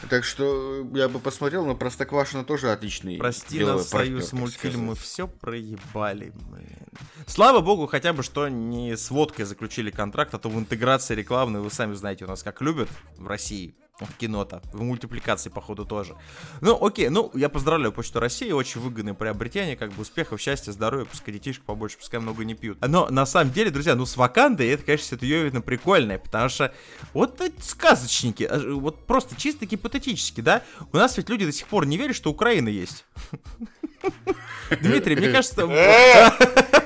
[0.09, 3.17] Так что я бы посмотрел, но Простоквашино тоже отличный.
[3.17, 6.33] Прости нас, партнер, союз мультфильмы, все проебали.
[6.49, 6.87] блин.
[7.27, 11.59] Слава богу, хотя бы что не с водкой заключили контракт, а то в интеграции рекламной,
[11.61, 13.75] вы сами знаете, у нас как любят в России.
[13.99, 16.15] В кино-то, в мультипликации, походу, тоже.
[16.61, 21.05] Ну, окей, ну, я поздравляю Почту России, очень выгодное приобретение, как бы успехов, счастья, здоровья,
[21.05, 22.77] пускай детишек побольше, пускай много не пьют.
[22.81, 26.73] Но, на самом деле, друзья, ну, с Вакандой это, конечно, ситуевина прикольная, потому что
[27.13, 31.67] вот эти сказочники, а, вот просто чисто гипотетически, да, у нас ведь люди до сих
[31.67, 33.05] пор не верят, что Украина есть.
[34.81, 36.29] Дмитрий, мне кажется, Э!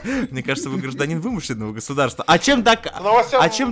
[0.32, 2.24] мне кажется, вы гражданин вымышленного государства.
[2.28, 2.64] А чем, а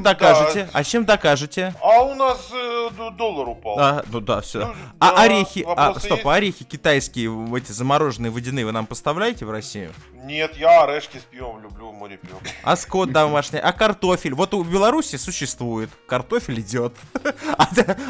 [0.01, 0.69] докажете?
[0.73, 1.73] А чем докажете?
[1.81, 2.60] А у нас э,
[2.91, 3.79] доллар упал.
[3.79, 4.67] А, ну да, все.
[4.67, 6.25] Ну, а да, орехи, а, стоп, есть?
[6.25, 9.91] а орехи китайские, в эти замороженные водяные, вы нам поставляете в Россию?
[10.13, 12.39] Нет, я орешки с пивом люблю, море пиво.
[12.63, 14.33] А скот домашний, а картофель?
[14.33, 16.93] Вот у Беларуси существует, картофель идет.
[17.57, 17.67] А,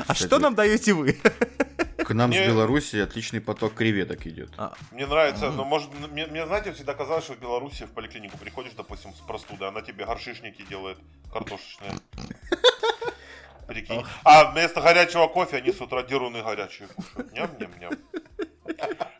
[0.07, 1.17] а что нам даете вы?
[1.97, 4.49] К нам с Не- Беларуси отличный поток креветок идет.
[4.57, 8.37] А, Мне нравится, но может, мне, мне, знаете, всегда казалось, что в Беларуси в поликлинику
[8.37, 10.97] приходишь, допустим, с простудой, она тебе горшишники делает
[11.31, 11.91] картошечные.
[13.67, 14.03] Прикинь.
[14.23, 17.31] А вместо горячего кофе они с утра деруны горячие кушают.
[17.33, 17.93] Ням-ням-ням.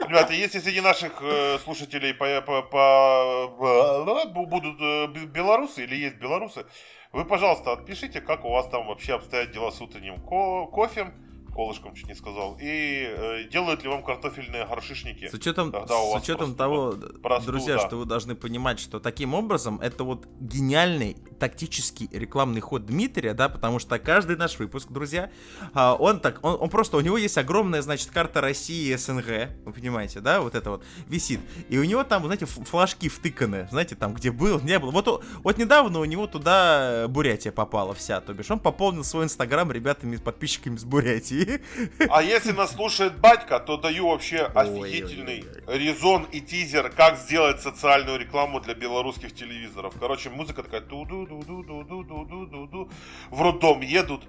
[0.07, 5.95] Ребята, если среди наших э, слушателей по, по- по- бу- будут э, бе- белорусы или
[5.95, 6.65] есть белорусы,
[7.13, 11.13] вы, пожалуйста, отпишите, как у вас там вообще обстоят дела с утренним ко- кофем,
[11.53, 15.27] колышком чуть не сказал, и э, делают ли вам картофельные горшишники.
[15.29, 16.57] С учетом, с учетом простуда.
[16.57, 17.51] того, Простуда.
[17.51, 23.33] друзья, что вы должны понимать, что таким образом это вот гениальный тактический рекламный ход Дмитрия,
[23.33, 25.31] да, потому что каждый наш выпуск, друзья,
[25.73, 29.49] а, он так, он, он просто, у него есть огромная, значит, карта России и СНГ,
[29.65, 33.95] вы понимаете, да, вот это вот висит, и у него там, знаете, флажки втыканы, знаете,
[33.95, 34.91] там, где был, не был.
[34.91, 39.71] Вот, вот недавно у него туда Бурятия попала вся, то бишь он пополнил свой инстаграм
[39.71, 41.61] ребятами, подписчиками с Бурятии.
[42.07, 48.19] А если нас слушает батька, то даю вообще офигительный резон и тизер, как сделать социальную
[48.19, 49.95] рекламу для белорусских телевизоров.
[49.99, 52.89] Короче, музыка такая ту ду в род дом
[53.29, 54.23] В роддом едут.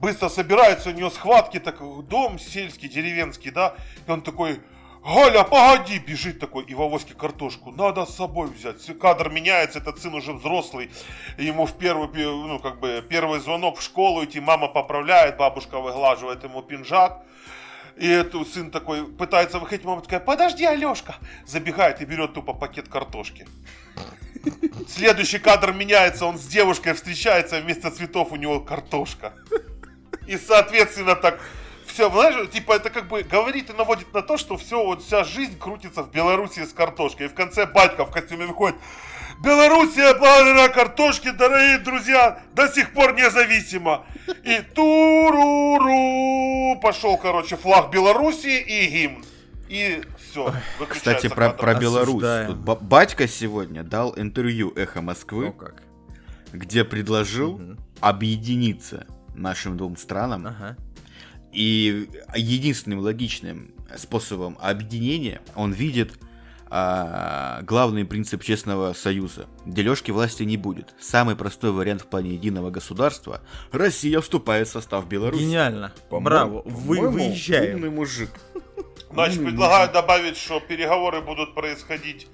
[0.00, 3.76] Быстро собираются, у него схватки, так дом сельский, деревенский, да.
[4.06, 4.60] И он такой,
[5.06, 7.70] Галя, погоди, бежит такой и в картошку.
[7.70, 8.84] Надо с собой взять.
[8.98, 10.90] Кадр меняется, этот сын уже взрослый.
[11.38, 16.42] Ему в первый, ну, как бы, первый звонок в школу идти, мама поправляет, бабушка выглаживает
[16.42, 17.22] ему пинжак.
[17.96, 21.14] И эту сын такой пытается выходить, мама такая, подожди, Алешка.
[21.46, 23.46] Забегает и берет тупо пакет картошки.
[24.88, 29.34] Следующий кадр меняется, он с девушкой встречается, вместо цветов у него картошка.
[30.26, 31.40] И, соответственно, так
[31.86, 35.24] все, знаешь, типа это как бы говорит и наводит на то, что все, вот вся
[35.24, 37.26] жизнь крутится в Беларуси с картошкой.
[37.26, 38.76] И в конце батька в костюме выходит.
[39.42, 44.06] Белоруссия благодаря картошке, дорогие друзья, до сих пор независима.
[44.44, 49.24] И туруру пошел, короче, флаг Белоруссии и гимн.
[49.68, 50.02] И
[50.36, 50.52] все.
[50.88, 52.22] Кстати, про, про Беларусь.
[52.46, 55.82] Тут ба- батька сегодня дал интервью Эхо Москвы, Ну как.
[56.52, 57.78] где предложил Мгм.
[58.00, 60.46] объединиться нашим двум странам.
[60.46, 60.76] Ага.
[61.52, 66.18] И единственным логичным способом объединения он видит
[66.68, 69.46] а, главный принцип честного союза.
[69.64, 70.94] Дележки власти не будет.
[70.98, 73.40] Самый простой вариант в плане единого государства.
[73.70, 75.42] Россия вступает в состав Беларуси.
[75.44, 75.92] Гениально.
[76.10, 76.62] По-моему- Браво.
[76.66, 77.76] Вы выезжаем.
[77.76, 78.30] Умный мужик.
[79.10, 82.26] Значит, Умный предлагаю добавить, что переговоры будут происходить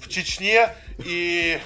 [0.00, 0.68] в Чечне.
[0.98, 1.58] И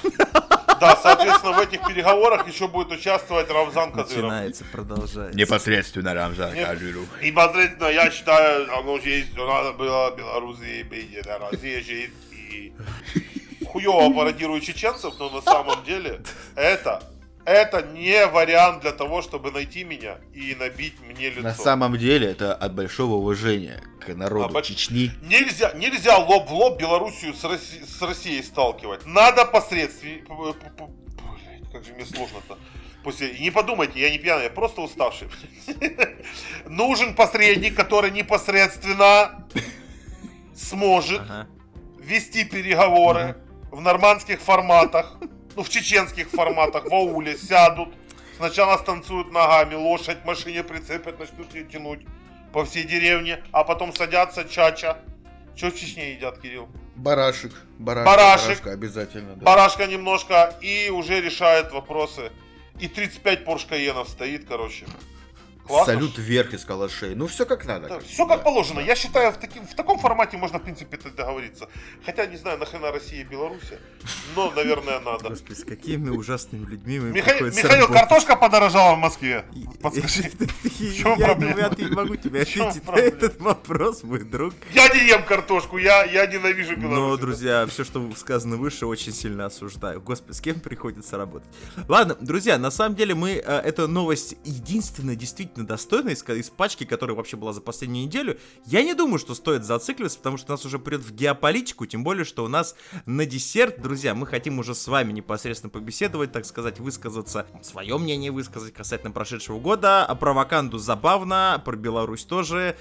[0.81, 4.11] да, соответственно, в этих переговорах еще будет участвовать Рамзан Кадыров.
[4.11, 5.37] Начинается, продолжается.
[5.39, 6.55] Непосредственно Рамзан.
[6.55, 7.05] Кадыров.
[7.23, 10.83] И посредственно, я считаю, оно же есть, что надо было Белоруссии
[11.51, 12.73] Россия же и- и
[13.65, 16.21] хуево пародирую чеченцев, но на самом деле
[16.55, 17.03] это,
[17.45, 21.43] это не вариант для того, чтобы найти меня и набить мне лицо.
[21.43, 25.11] На самом деле это от большого уважения к народу А, Чечни.
[25.23, 29.07] Нельзя, нельзя лоб в лоб Белоруссию с, Росси- с Россией сталкивать.
[29.07, 30.23] Надо посредственно...
[30.29, 32.59] Блять, как же мне сложно-то.
[33.03, 33.39] После...
[33.39, 35.29] Не подумайте, я не пьяный, я просто уставший.
[36.67, 39.47] Нужен посредник, который непосредственно
[40.55, 41.23] сможет
[41.99, 43.37] вести переговоры
[43.71, 45.17] в нормандских форматах,
[45.57, 47.89] ну, в чеченских форматах, в ауле сядут,
[48.37, 52.01] сначала станцуют ногами, лошадь в машине прицепят, начнут ее тянуть
[52.53, 54.99] по всей деревне, а потом садятся чача.
[55.57, 56.69] Что в Чечне едят, Кирилл?
[56.97, 57.53] Барашек.
[57.79, 58.07] Барашек.
[58.07, 58.47] Барашек.
[58.49, 59.45] барашка обязательно, да.
[59.45, 62.31] Барашка немножко и уже решает вопросы.
[62.79, 64.87] И 35 Порш Каенов стоит, короче.
[65.71, 65.95] Классно.
[65.95, 67.15] салют вверх из калашей.
[67.15, 68.01] Ну, все как надо.
[68.01, 68.81] все как положено.
[68.81, 71.69] Я считаю, в, таким, в таком формате можно, в принципе, договориться.
[72.05, 73.61] Хотя, не знаю, нахрена Россия и Беларусь,
[74.37, 75.31] но, наверное, надо.
[75.31, 78.01] Господи, с какими ужасными людьми мы приходится Михаил работать.
[78.01, 79.45] картошка подорожала в Москве.
[79.81, 80.31] Подскажи.
[80.79, 81.59] Я, чем проблема?
[81.61, 84.55] я не могу тебе В ответить на этот вопрос, мой друг.
[84.73, 86.99] Я не ем картошку, я, я ненавижу Беларусь.
[86.99, 90.01] Но, друзья, все, что сказано выше, очень сильно осуждаю.
[90.01, 91.49] Господи, с кем приходится работать?
[91.89, 93.33] Ладно, друзья, на самом деле мы...
[93.33, 98.39] э, эта новость единственная, действительно достойная из, из пачки, которая вообще была за последнюю неделю.
[98.67, 102.25] Я не думаю, что стоит зацикливаться, потому что нас уже придет в геополитику, тем более,
[102.25, 102.75] что у нас
[103.07, 108.31] на десерт, друзья, мы хотим уже с вами непосредственно побеседовать, так сказать, высказаться, свое мнение
[108.31, 110.05] высказать касательно прошедшего года.
[110.05, 112.77] А про Ваканду забавно, про Беларусь тоже.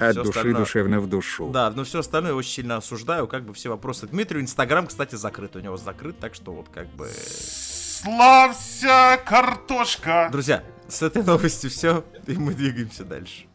[0.00, 1.48] От всё души остальное- душевно в душу.
[1.50, 4.42] да, но все остальное очень сильно осуждаю, как бы все вопросы Дмитрию.
[4.42, 7.08] Инстаграм, кстати, закрыт, у него закрыт, так что вот как бы...
[8.02, 10.28] Славься, картошка!
[10.32, 13.46] Друзья, с этой новостью все, и мы двигаемся дальше.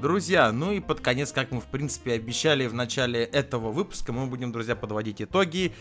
[0.00, 4.26] Друзья, ну и под конец, как мы в принципе обещали в начале этого выпуска, мы
[4.26, 5.72] будем, друзья, подводить итоги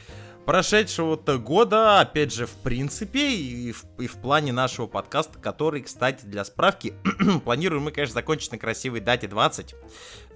[0.48, 6.26] прошедшего-то года, опять же, в принципе, и в, и в плане нашего подкаста, который, кстати,
[6.26, 6.94] для справки,
[7.44, 9.76] планируем мы, конечно, закончить на красивой дате 20,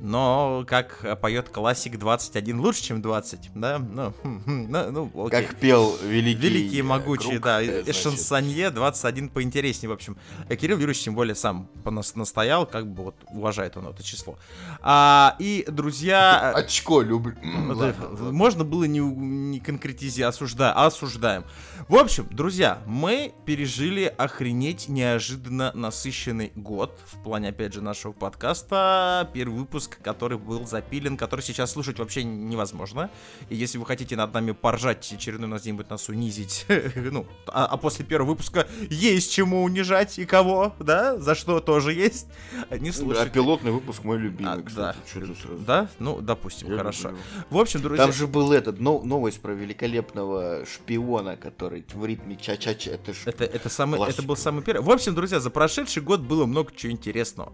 [0.01, 3.79] но, как поет классик, 21 лучше, чем 20, да?
[3.79, 5.45] Ну, ну, ну, окей.
[5.45, 6.41] Как пел великий...
[6.41, 8.01] Великий и э, могучий, круг, да, э, значит.
[8.01, 10.17] шансонье 21 поинтереснее, в общем.
[10.49, 11.69] Э, Кирилл Юрьевич, тем более, сам
[12.15, 14.37] настоял, как бы вот уважает он это число.
[14.81, 16.51] А, и, друзья...
[16.51, 17.35] Очко люблю.
[17.67, 18.31] Ладно.
[18.31, 21.45] Можно было не, не конкретизировать, осужда, осуждаем.
[21.87, 29.29] В общем, друзья, мы пережили охренеть неожиданно насыщенный год в плане, опять же, нашего подкаста.
[29.33, 33.09] Первый выпуск, который был запилен, который сейчас слушать вообще невозможно.
[33.49, 37.77] И если вы хотите над нами поржать, очередной нас где-нибудь нас унизить, ну, а, а
[37.77, 42.27] после первого выпуска есть чему унижать и кого, да, за что тоже есть,
[42.71, 43.29] не А слушайте.
[43.31, 44.97] пилотный выпуск мой любимый, А, кстати.
[44.97, 45.23] да.
[45.23, 45.59] Что сразу?
[45.65, 45.89] Да?
[45.99, 47.09] Ну, допустим, Я хорошо.
[47.09, 47.23] люблю.
[47.49, 48.05] В общем, друзья...
[48.05, 52.91] Там же был этот, но- новость про великолепного шпиона, который в ритме ча-ча-ча.
[52.91, 53.17] Это ж...
[53.25, 54.19] Это, это, самый, Классика.
[54.19, 54.83] это был самый первый.
[54.83, 57.53] В общем, друзья, за прошедший год было много чего интересного.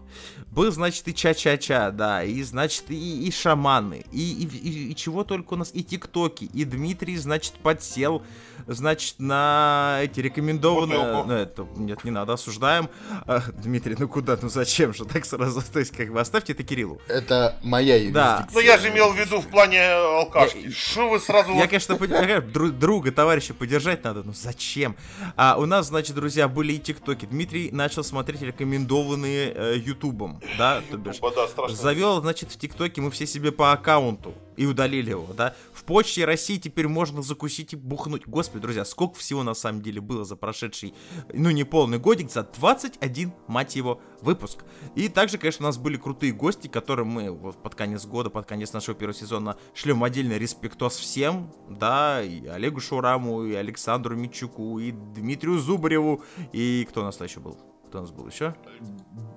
[0.50, 5.24] Был, значит, и ча-ча-ча, да, и, значит, и, и шаманы, и, и, и- и чего
[5.24, 8.22] только у нас, и тиктоки, и Дмитрий, значит, подсел,
[8.68, 10.98] значит, на эти рекомендованные...
[10.98, 11.28] Бутылку.
[11.28, 12.88] Ну, это, нет, не надо, осуждаем.
[13.26, 15.62] А, Дмитрий, ну куда, ну зачем же так сразу?
[15.72, 17.00] То есть, как бы, оставьте это Кириллу.
[17.08, 18.36] Это моя Да.
[18.46, 18.48] юрисдикция.
[18.52, 20.70] Ну я же имел в виду в плане э, алкашки.
[20.70, 21.52] Что вы сразу...
[21.54, 24.96] Я, конечно, под- я, конечно, дру- друга, товарища поддержать надо, но зачем?
[25.36, 27.26] А у нас, значит, друзья, были и тиктоки.
[27.26, 31.16] Дмитрий начал смотреть рекомендованные э, ютубом, да, то бишь.
[31.20, 31.76] Да, страшно.
[31.76, 35.54] Завел, значит, в ТикТоке мы все себе по аккаунту и удалили его, да.
[35.72, 38.26] В почте России теперь можно закусить и бухнуть.
[38.26, 40.94] Господи, друзья, сколько всего на самом деле было за прошедший,
[41.32, 44.64] ну не полный годик, за 21, мать его, выпуск.
[44.96, 48.46] И также, конечно, у нас были крутые гости, которым мы вот под конец года, под
[48.46, 54.80] конец нашего первого сезона шлем отдельный респектос всем, да, и Олегу Шураму, и Александру Мичуку,
[54.80, 57.56] и Дмитрию Зубареву, и кто у нас еще был?
[57.86, 58.56] Кто у нас был еще?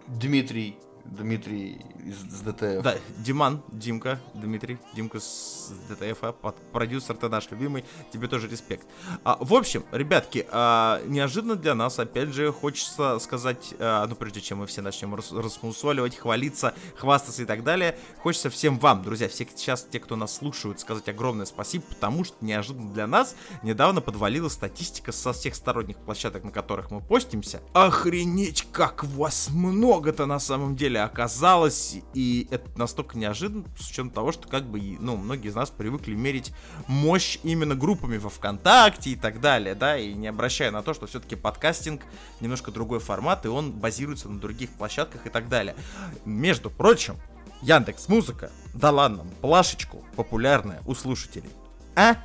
[0.07, 0.77] Дмитрий.
[1.05, 2.83] Дмитрий из, из ДТФ.
[2.83, 8.87] Да, Диман, Димка, Дмитрий, Димка с ДТФ, под- продюсер ты наш любимый, тебе тоже респект.
[9.23, 14.41] А, в общем, ребятки, а, неожиданно для нас, опять же, хочется сказать, а, ну прежде
[14.41, 19.27] чем мы все начнем рас- расмусоливать, хвалиться, хвастаться и так далее, хочется всем вам, друзья,
[19.27, 24.01] все сейчас те, кто нас слушают, сказать огромное спасибо, потому что неожиданно для нас недавно
[24.01, 27.61] подвалила статистика со всех сторонних площадок, на которых мы постимся.
[27.73, 34.31] Охренеть, как вас много-то на самом деле оказалось, и это настолько неожиданно, с учетом того,
[34.31, 36.53] что как бы, ну, многие из нас привыкли мерить
[36.87, 41.07] мощь именно группами во ВКонтакте и так далее, да, и не обращая на то, что
[41.07, 42.01] все-таки подкастинг
[42.39, 45.75] немножко другой формат, и он базируется на других площадках и так далее.
[46.25, 47.17] Между прочим,
[47.61, 51.49] Яндекс Музыка дала нам плашечку популярная у слушателей.
[51.95, 52.15] А?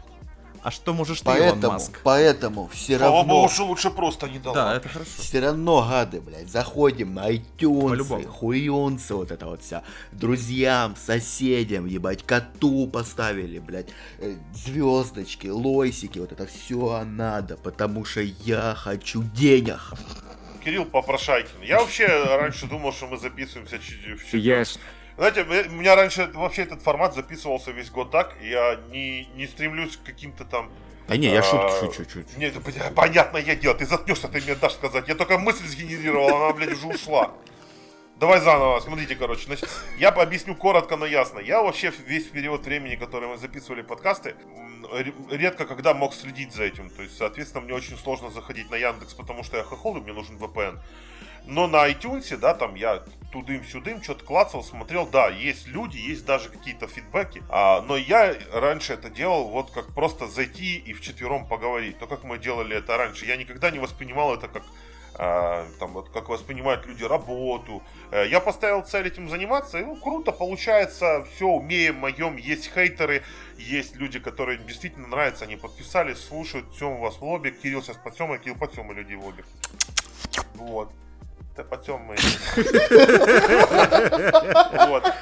[0.63, 2.01] А что можешь ты, Илон Поэтому, Маск?
[2.03, 4.55] поэтому все Слава равно, богу, что лучше просто не дала.
[4.55, 5.11] Да, это хорошо.
[5.19, 9.83] все равно, гады, блядь, заходим на iTunes, хуюнцы, вот это вот вся.
[10.13, 13.89] Друзьям, соседям, ебать, коту поставили, блядь,
[14.19, 19.81] э, звездочки, лойсики, вот это все надо, потому что я хочу денег.
[20.65, 21.63] Кирилл Попрошайкин.
[21.63, 24.45] Я вообще раньше думал, что мы записываемся чуть в четверг.
[24.45, 24.81] Ясно.
[25.17, 29.97] Знаете, у меня раньше вообще этот формат записывался весь год так, я не, не стремлюсь
[29.97, 30.71] к каким-то там...
[31.09, 32.29] Да не, я а, шутку шучу, шучу.
[32.37, 35.09] Нет, это поня- понятное дело, ты заткнешься, ты мне дашь сказать.
[35.09, 37.33] Я только мысль сгенерировал, она, блядь, уже ушла.
[38.19, 39.45] Давай заново, смотрите, короче.
[39.47, 41.39] Значит, я объясню коротко, но ясно.
[41.39, 44.35] Я вообще весь период времени, который мы записывали подкасты,
[45.31, 46.89] редко когда мог следить за этим.
[46.91, 50.13] То есть, соответственно, мне очень сложно заходить на Яндекс, потому что я хохол, и мне
[50.13, 50.79] нужен VPN.
[51.47, 56.49] Но на iTunes, да, там я тудым-сюдым, что-то клацал, смотрел, да, есть люди, есть даже
[56.49, 57.43] какие-то фидбэки.
[57.49, 61.99] А, но я раньше это делал вот как просто зайти и вчетвером поговорить.
[61.99, 64.63] То, как мы делали это раньше, я никогда не воспринимал это как
[65.19, 67.83] а, там вот как воспринимают люди работу.
[68.11, 73.23] Э, Я поставил цель этим заниматься, и ну круто получается, все умеем, моем, есть хейтеры,
[73.57, 77.97] есть люди, которые действительно нравятся, они подписались, слушают, Тёма у вас в лобби, Кирилл сейчас
[77.97, 79.45] под Тёмой, Кирилл под Тёмой людей в лобби.
[80.55, 80.93] Вот.
[81.65, 82.17] Под Тёмой.
[84.89, 85.13] Вот.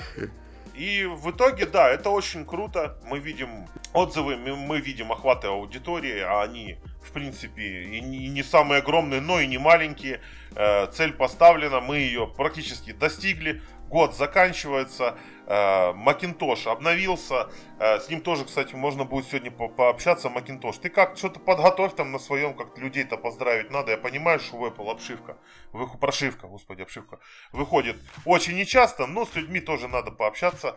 [0.75, 2.99] И в итоге, да, это очень круто.
[3.05, 8.29] Мы видим отзывы, мы, мы видим охваты аудитории, а они, в принципе, и не, и
[8.29, 10.21] не самые огромные, но и не маленькие.
[10.57, 13.63] Э, цель поставлена, мы ее практически достигли.
[13.89, 15.17] Год заканчивается.
[15.47, 17.49] Э, Макинтош обновился.
[17.79, 20.29] Э, с ним тоже, кстати, можно будет сегодня по- пообщаться.
[20.31, 23.93] Макинтош, ты как, что-то подготовь там на своем, как людей-то поздравить надо.
[23.93, 25.37] Я понимаю, что в Apple обшивка,
[25.73, 27.19] вы- прошивка, господи, обшивка,
[27.53, 30.77] выходит очень нечасто, но с людьми тоже надо пообщаться.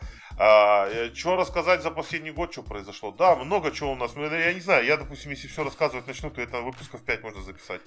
[1.13, 3.11] что рассказать за последний год, что произошло?
[3.11, 4.15] Да, много чего у нас.
[4.15, 7.41] Ну, Я не знаю, я, допустим, если все рассказывать начну, то это выпусков 5 можно
[7.41, 7.81] записать.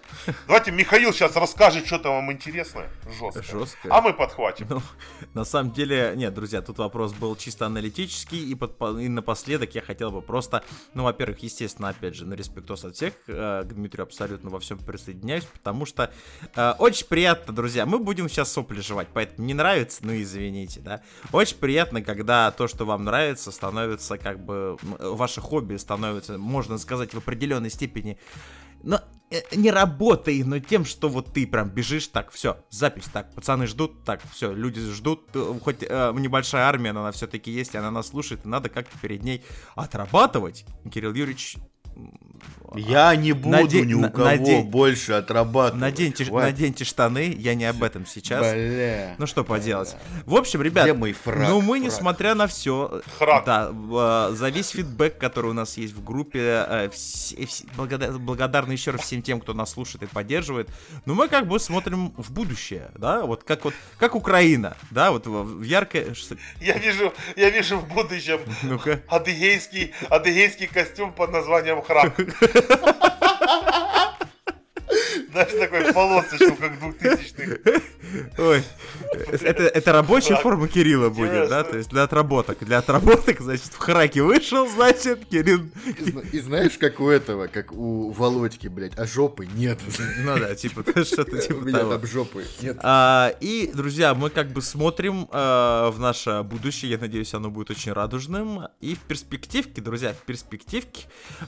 [0.47, 2.89] Давайте Михаил сейчас расскажет что-то вам интересное.
[3.19, 3.43] Жестко.
[3.43, 3.89] Жестко.
[3.91, 4.67] А мы подхватим.
[4.69, 4.81] Ну,
[5.35, 9.83] на самом деле, нет, друзья, тут вопрос был чисто аналитический, и, под- и напоследок я
[9.83, 10.63] хотел бы просто,
[10.95, 14.79] ну, во-первых, естественно, опять же, на респектос от всех, э, к Дмитрию абсолютно во всем
[14.79, 16.13] присоединяюсь, потому что
[16.55, 21.03] э, очень приятно, друзья, мы будем сейчас сопли жевать, поэтому не нравится, ну, извините, да.
[21.33, 26.79] Очень приятно, когда то, что вам нравится, становится как бы, м, ваше хобби становится, можно
[26.79, 28.17] сказать, в определенной степени
[28.83, 29.01] но э,
[29.53, 34.05] не работой, но тем, что вот ты прям бежишь, так, все, запись, так, пацаны ждут,
[34.05, 37.91] так, все, люди ждут, э, хоть э, небольшая армия, но она все-таки есть, и она
[37.91, 40.65] нас слушает, и надо как-то перед ней отрабатывать.
[40.93, 41.57] Кирилл Юрьевич...
[42.77, 45.81] Я не буду Надень- ни у кого надень- больше отрабатывать.
[45.81, 48.41] Наденьте, наденьте штаны, я не об этом сейчас.
[48.53, 49.17] Бля.
[49.19, 49.97] Ну что поделать.
[50.25, 51.49] В общем, ребят, Где мой фраг?
[51.49, 51.93] ну мы, Фраг.
[51.93, 53.45] несмотря на все, Храк.
[53.45, 58.17] да, э, за весь фидбэк, который у нас есть в группе, э, все- все- благодар-
[58.19, 60.69] благодарны еще раз всем тем, кто нас слушает и поддерживает.
[61.07, 65.27] Но мы как бы смотрим в будущее, да, вот как вот как Украина, да, вот
[65.27, 66.15] в яркое.
[66.61, 69.01] Я вижу, я вижу в будущем Ну-ка.
[69.09, 72.15] адыгейский, адыгейский костюм под названием храк.
[75.31, 77.59] Знаешь, такой полосочку, как двухтысячных.
[78.39, 78.63] Ой,
[79.13, 81.65] это, это рабочая Так, форма Кирилла будет, да, интересно.
[81.65, 82.59] то есть для отработок.
[82.61, 85.61] Для отработок, значит, в храке вышел, значит, Кирилл.
[85.87, 89.79] И, и знаешь, как у этого, как у Володьки, блядь, а жопы нет.
[90.19, 91.93] Ну да, типа, что-то У типа меня того.
[91.99, 92.79] там жопы нет.
[92.83, 96.91] А, и, друзья, мы как бы смотрим а, в наше будущее.
[96.93, 98.69] Я надеюсь, оно будет очень радужным.
[98.81, 101.05] И в перспективке, друзья, в перспективке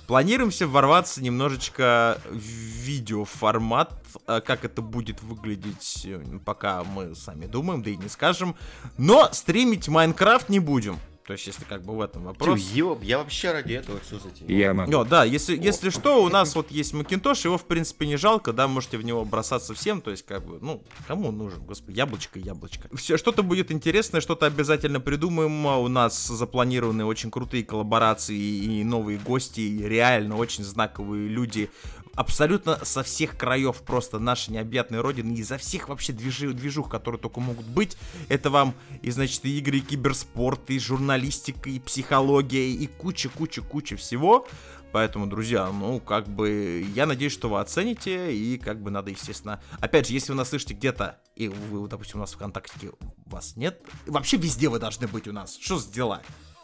[0.07, 3.93] планируемся ворваться немножечко в видеоформат.
[4.27, 6.23] А, Как это будет выглядеть, э,
[6.53, 8.55] пока мы сами думаем, да и не скажем.
[8.99, 10.99] Но стримить Майнкрафт не будем.
[11.27, 12.61] То есть, если как бы в этом Тю, вопрос.
[12.75, 14.51] ё- я вообще ради этого все затеял.
[14.51, 14.93] Я могу.
[14.93, 18.53] О, да, если, если что, у нас вот есть Макинтош, его, в принципе, не жалко,
[18.53, 21.97] да, можете в него бросаться всем, то есть, как бы, ну, кому он нужен, господи,
[21.97, 22.89] яблочко, яблочко.
[22.97, 28.85] Все, что-то будет интересное, что-то обязательно придумаем, А у нас запланированы очень крутые коллаборации и
[28.85, 31.71] новые гости, и реально очень знаковые люди,
[32.15, 37.41] абсолютно со всех краев просто нашей необъятной родины, изо всех вообще движи, движух, которые только
[37.41, 37.97] могут быть.
[38.29, 44.47] Это вам и, значит, и игры, и киберспорт, и журналистика, и психология, и куча-куча-куча всего.
[44.93, 49.63] Поэтому, друзья, ну, как бы, я надеюсь, что вы оцените, и как бы надо, естественно...
[49.81, 52.91] Опять же, если вы нас слышите где-то, и вы, допустим, у нас в ВКонтакте
[53.25, 55.57] вас нет, вообще везде вы должны быть у нас.
[55.59, 56.23] Что за дела?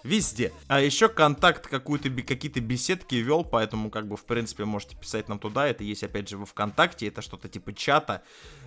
[0.08, 0.52] Везде.
[0.68, 5.38] А еще контакт какую-то, какие-то беседки вел, поэтому, как бы, в принципе, можете писать нам
[5.38, 5.66] туда.
[5.68, 8.22] Это есть, опять же, во ВКонтакте, это что-то типа чата.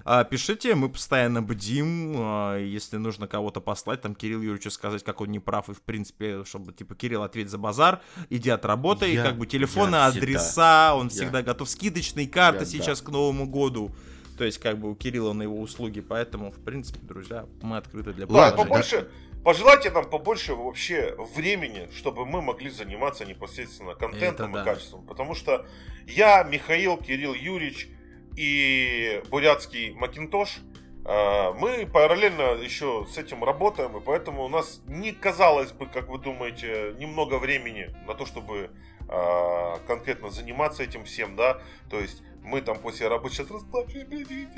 [0.06, 2.14] А, пишите, мы постоянно бдим.
[2.18, 5.82] а, если нужно кого-то послать, там, Кирилл Юрьевичу сказать, как он не прав, и, в
[5.82, 10.26] принципе, чтобы, типа, Кирилл, ответь за базар, иди отработай, Я- как бы, телефоны, я всегда-
[10.28, 11.70] адреса, он я- всегда готов.
[11.70, 13.06] Скидочные карты Я- сейчас да.
[13.08, 13.92] к Новому году.
[14.38, 18.14] То есть, как бы, у Кирилла на его услуги, поэтому, в принципе, друзья, мы открыты
[18.14, 18.58] для предложений.
[18.58, 19.08] побольше,
[19.44, 24.74] пожелайте нам побольше вообще времени, чтобы мы могли заниматься непосредственно контентом Это и да.
[24.74, 25.06] качеством.
[25.06, 25.66] Потому что
[26.08, 27.89] я, Михаил, Кирилл Юрьевич
[28.38, 30.60] и бурятский Макинтош,
[31.06, 36.08] э, мы параллельно еще с этим работаем, и поэтому у нас не казалось бы, как
[36.08, 38.70] вы думаете, немного времени на то, чтобы
[39.10, 44.08] э, конкретно заниматься этим всем, да, то есть мы там после работы сейчас расслабься,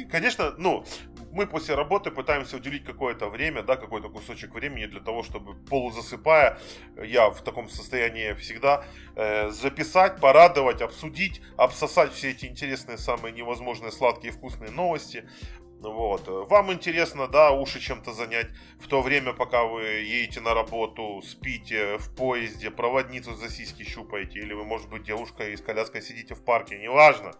[0.10, 0.86] Конечно, ну,
[1.32, 6.60] мы после работы пытаемся уделить какое-то время, да, какой-то кусочек времени для того, чтобы полузасыпая,
[7.04, 13.92] я в таком состоянии всегда, э, записать, порадовать, обсудить, обсосать все эти интересные, самые невозможные,
[13.92, 15.28] сладкие, вкусные новости.
[15.92, 16.28] Вот.
[16.50, 18.48] Вам интересно, да, уши чем-то занять
[18.80, 24.40] в то время, пока вы едете на работу, спите в поезде, проводницу за сиськи щупаете,
[24.40, 27.34] или вы, может быть, девушка с коляской сидите в парке, неважно.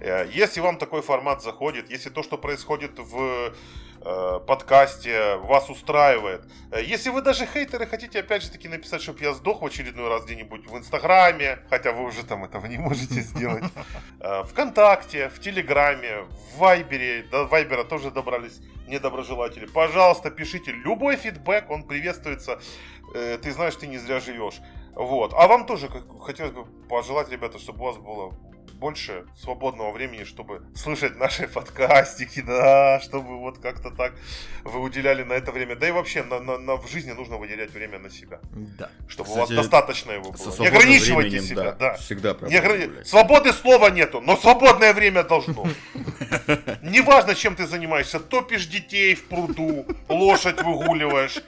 [0.00, 3.54] Э, если вам такой формат заходит, если то, что происходит в
[4.00, 6.42] э, подкасте вас устраивает.
[6.70, 10.08] Э, если вы даже хейтеры хотите, опять же таки, написать, чтобы я сдох в очередной
[10.08, 13.64] раз где-нибудь в Инстаграме, хотя вы уже там этого не можете сделать,
[14.50, 19.66] ВКонтакте, в Телеграме, в Вайбере, до Вайбера тоже добрались недоброжелатели.
[19.66, 22.60] Пожалуйста, пишите любой фидбэк, он приветствуется.
[23.12, 24.60] Ты знаешь, ты не зря живешь.
[24.94, 25.32] Вот.
[25.34, 25.88] А вам тоже
[26.22, 28.32] хотелось бы пожелать, ребята, чтобы у вас было
[28.74, 34.12] больше свободного времени, чтобы слышать наши подкастики, да, чтобы вот как-то так
[34.64, 35.76] вы уделяли на это время.
[35.76, 38.40] Да и вообще на, на, на, в жизни нужно выделять время на себя.
[38.52, 38.90] Да.
[39.08, 40.56] Чтобы Кстати, у вас достаточно его было.
[40.58, 41.94] Не ограничивайте временем, себя, да, да.
[41.94, 45.66] всегда Не ограни- Свободы слова нету, но свободное время должно.
[46.82, 51.42] Неважно, чем ты занимаешься, топишь детей в пруду, лошадь выгуливаешь,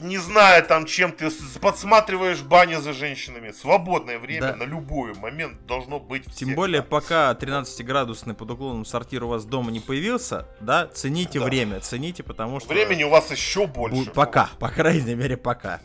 [0.00, 1.30] не зная там, чем ты
[1.60, 3.50] подсматриваешь бани за женщинами.
[3.52, 4.56] Свободное время Да.
[4.56, 6.54] на любой момент должно быть Тем всегда.
[6.54, 11.44] более, пока 13-градусный под уклоном сортир у вас дома не появился, да, цените Да.
[11.46, 12.68] время, цените, потому что...
[12.68, 14.10] Времени у вас еще больше.
[14.10, 15.80] Пока, по крайней мере, пока.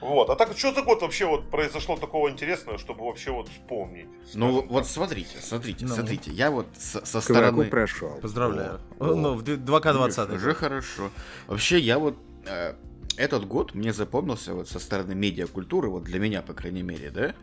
[0.00, 0.30] Вот.
[0.30, 4.08] А так, что за год вообще вот произошло такого интересного, чтобы вообще вот вспомнить?
[4.34, 4.86] Ну скажем вот так?
[4.92, 5.94] смотрите, смотрите, Ну.
[5.94, 6.30] смотрите.
[6.32, 7.66] Я вот со, со стороны...
[7.66, 8.18] прошел.
[8.20, 8.80] Поздравляю.
[8.98, 10.34] О, Ну, в д- 2К20.
[10.34, 11.10] Уже хорошо.
[11.46, 12.16] Вообще, я вот
[12.46, 12.74] э,
[13.16, 17.34] этот год мне запомнился вот со стороны медиакультуры, вот для меня, по крайней мере, да?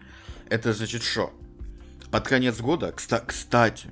[0.49, 1.33] Это значит что?
[2.11, 3.87] Под конец года, кста- кстати,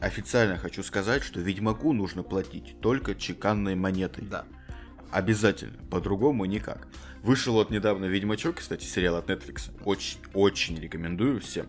[0.00, 4.24] официально хочу сказать, что Ведьмаку нужно платить только чеканной монетой.
[4.24, 4.44] Да.
[5.10, 6.86] Обязательно, по-другому никак.
[7.22, 9.70] Вышел вот недавно Ведьмачок, кстати, сериал от Netflix.
[9.84, 11.66] Очень, очень рекомендую всем.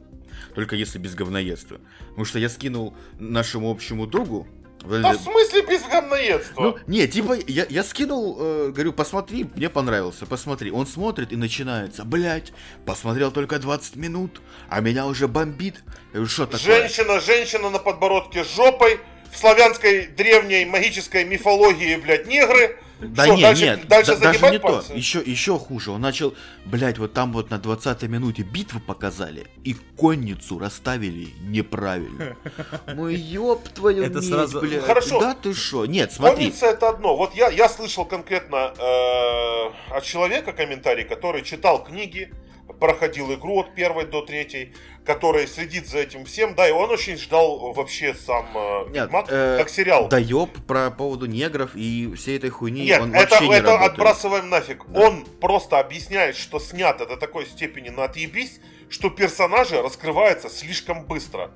[0.56, 1.80] Только если без говноедства.
[2.10, 4.48] Потому что я скинул нашему общему другу.
[4.84, 6.61] Да в смысле без говноедства?
[6.61, 10.71] Ну, не, типа, я, я скинул, э, говорю, посмотри, мне понравился, посмотри.
[10.71, 12.51] Он смотрит и начинается, блять,
[12.86, 15.84] посмотрел только 20 минут, а меня уже бомбит.
[16.13, 16.59] Я говорю, что такое?
[16.59, 18.99] Женщина, женщина на подбородке с жопой,
[19.32, 22.79] в славянской древней магической мифологии, блядь, негры.
[23.02, 24.88] Да Что, нет, дальше, нет, дальше да- даже не пальцы?
[24.89, 24.93] то.
[24.93, 25.91] Еще, еще хуже.
[25.91, 26.34] Он начал,
[26.66, 32.36] блять, вот там вот на 20 минуте битву показали и конницу расставили неправильно.
[32.95, 34.84] Мой ёб твою Это сразу- блядь.
[34.86, 35.20] Хорошо.
[35.20, 35.86] Да ты шо?
[35.86, 36.45] Нет, смотри.
[36.45, 37.16] Конница это одно.
[37.18, 42.32] Вот я, я слышал конкретно э, от человека комментарий, который читал книги,
[42.82, 44.73] проходил игру от первой до третьей,
[45.05, 49.27] который следит за этим всем, да, и он очень ждал вообще сам э, Нет, Ведьмак
[49.29, 50.09] э, как сериал.
[50.09, 53.67] Да ёб про поводу негров и всей этой хуйни Нет, он это, вообще не это
[53.67, 53.91] работает.
[53.91, 54.84] отбрасываем нафиг.
[54.88, 54.99] Да.
[54.99, 58.59] Он просто объясняет, что снято до такой степени на отъебись,
[58.89, 61.51] что персонажи раскрываются слишком быстро.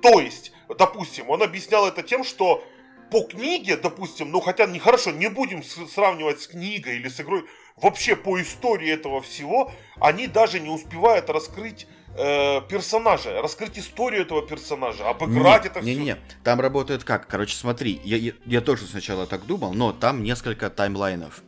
[0.00, 2.62] То есть, допустим, он объяснял это тем, что
[3.10, 7.44] по книге, допустим, ну хотя нехорошо, не будем сравнивать с книгой или с игрой,
[7.82, 14.46] вообще по истории этого всего, они даже не успевают раскрыть э, персонажа, раскрыть историю этого
[14.46, 15.88] персонажа, обыграть это все.
[15.88, 17.26] Не-не-не, там работает как?
[17.26, 21.42] Короче, смотри, я, я, я тоже сначала так думал, но там несколько таймлайнов.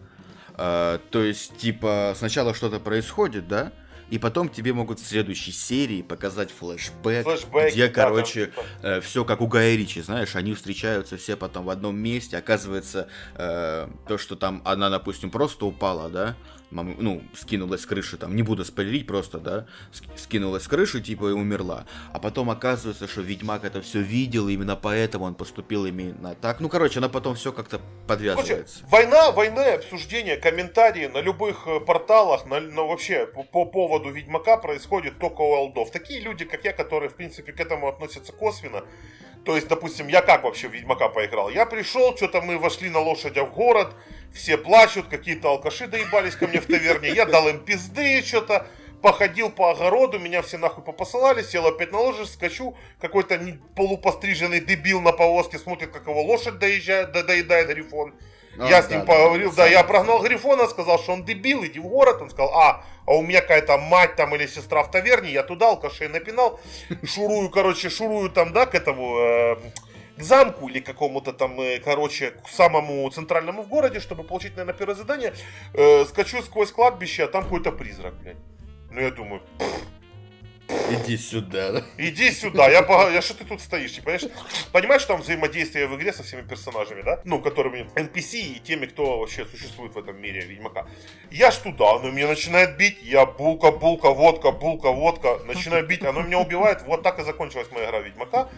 [0.56, 3.72] Э, то есть, типа, сначала что-то происходит, да?
[4.10, 9.00] И потом тебе могут в следующей серии показать флешбэк, Флэшбэки, где, да, там, короче, типа.
[9.00, 13.88] все как у Гая Ричи, знаешь, они встречаются все потом в одном месте, оказывается, э,
[14.08, 16.36] то, что там она, допустим, просто упала, да,
[16.70, 21.28] ну, скинулась с крыши, там, не буду спойлерить, просто, да, ск- скинулась с крыши, типа,
[21.30, 21.84] и умерла.
[22.12, 26.60] А потом оказывается, что Ведьмак это все видел, и именно поэтому он поступил именно так.
[26.60, 28.84] Ну, короче, она потом все как-то Короче, подвязывается.
[28.88, 34.10] война, война, и обсуждение, комментарии на любых э, порталах, на, на вообще по, по поводу
[34.10, 35.90] Ведьмака происходит только у олдов.
[35.90, 38.84] Такие люди, как я, которые, в принципе, к этому относятся косвенно.
[39.44, 41.48] То есть, допустим, я как вообще в Ведьмака поиграл?
[41.48, 43.94] Я пришел, что-то мы вошли на лошадях в город,
[44.34, 48.66] все плачут, какие-то алкаши доебались ко мне в таверне, я дал им пизды, что-то,
[49.00, 53.40] походил по огороду, меня все нахуй попосылали, сел опять на лошадь, скачу, какой-то
[53.74, 58.14] полупостриженный дебил на повозке смотрит, как его лошадь доезжает, до- доедает грифон.
[58.60, 60.22] А, я с да, ним да, поговорил, да, да, я прогнал.
[60.22, 62.20] Грифона, сказал, что он дебил, иди в город.
[62.20, 65.68] Он сказал, а, а у меня какая-то мать там или сестра в таверне, я туда
[65.68, 66.60] алкашей напинал,
[67.04, 69.56] шурую, короче, шурую там, да, к этому, э,
[70.16, 74.74] к замку или какому-то там, э, короче, к самому центральному в городе, чтобы получить, наверное,
[74.74, 75.34] первое задание,
[75.74, 78.36] Э, скачу сквозь кладбище, а там какой-то призрак, блядь.
[78.90, 79.99] Ну, я думаю, «Пф, пф».
[80.90, 81.72] Иди сюда.
[81.72, 81.84] да.
[81.98, 84.26] Иди сюда, я, я что ты тут стоишь, не понимаешь?
[84.72, 87.20] Понимаешь, что там взаимодействие в игре со всеми персонажами, да?
[87.24, 90.86] Ну, которыми NPC и теми, кто вообще существует в этом мире Ведьмака.
[91.30, 96.02] Я ж туда, оно меня начинает бить, я булка, булка, водка, булка, водка, начинаю бить,
[96.04, 96.82] оно меня убивает.
[96.82, 98.48] Вот так и закончилась моя игра Ведьмака.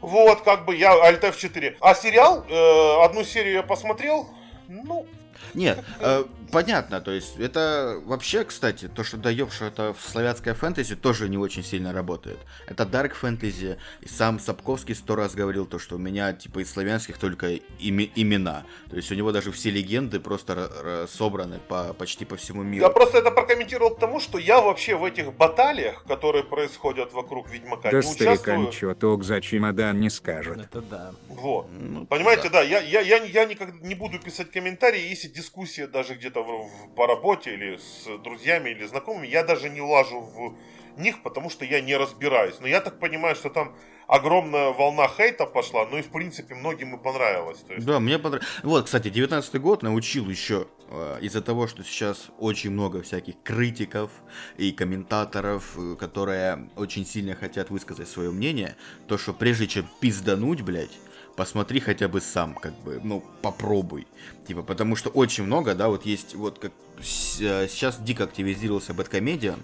[0.00, 1.76] Вот, как бы я Alt F4.
[1.80, 4.28] А сериал, э, одну серию я посмотрел,
[4.68, 5.06] ну,
[5.54, 10.54] Нет, э, понятно, то есть это вообще, кстати, то, что даешь, что это в славянское
[10.54, 12.38] фэнтези, тоже не очень сильно работает.
[12.66, 16.72] Это дарк фэнтези, и сам Сапковский сто раз говорил то, что у меня, типа, из
[16.72, 18.64] славянских только ими- имена.
[18.90, 22.62] То есть у него даже все легенды просто р- р- собраны по, почти по всему
[22.62, 22.84] миру.
[22.84, 27.50] Я просто это прокомментировал к тому, что я вообще в этих баталиях, которые происходят вокруг
[27.50, 28.70] Ведьмака, Да не участвую.
[28.72, 30.58] чуток за чемодан не скажет.
[30.58, 31.12] Это да.
[31.28, 31.66] Вот.
[31.72, 36.14] Ну, Понимаете, да, я, я, я, я никогда не буду писать комментарии, если дискуссия даже
[36.14, 40.54] где-то в- по работе или с друзьями или знакомыми, я даже не лажу в
[41.00, 42.54] них, потому что я не разбираюсь.
[42.60, 43.74] Но я так понимаю, что там
[44.06, 47.58] огромная волна хейта пошла, ну и в принципе многим и понравилось.
[47.68, 48.48] Есть, Да, мне понравилось.
[48.62, 54.10] Вот, кстати, 19 год научил еще э, из-за того, что сейчас очень много всяких критиков
[54.56, 58.76] и комментаторов, э, которые очень сильно хотят высказать свое мнение,
[59.08, 60.96] то, что прежде чем пиздануть, блядь,
[61.36, 64.06] посмотри хотя бы сам, как бы, ну, попробуй.
[64.46, 69.60] Типа, потому что очень много, да, вот есть, вот как э, сейчас дико активизировался Бэткомедиан,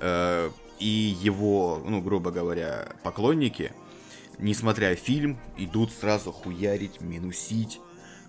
[0.00, 3.72] э, и его, ну, грубо говоря, поклонники,
[4.38, 7.80] несмотря фильм, идут сразу хуярить, минусить,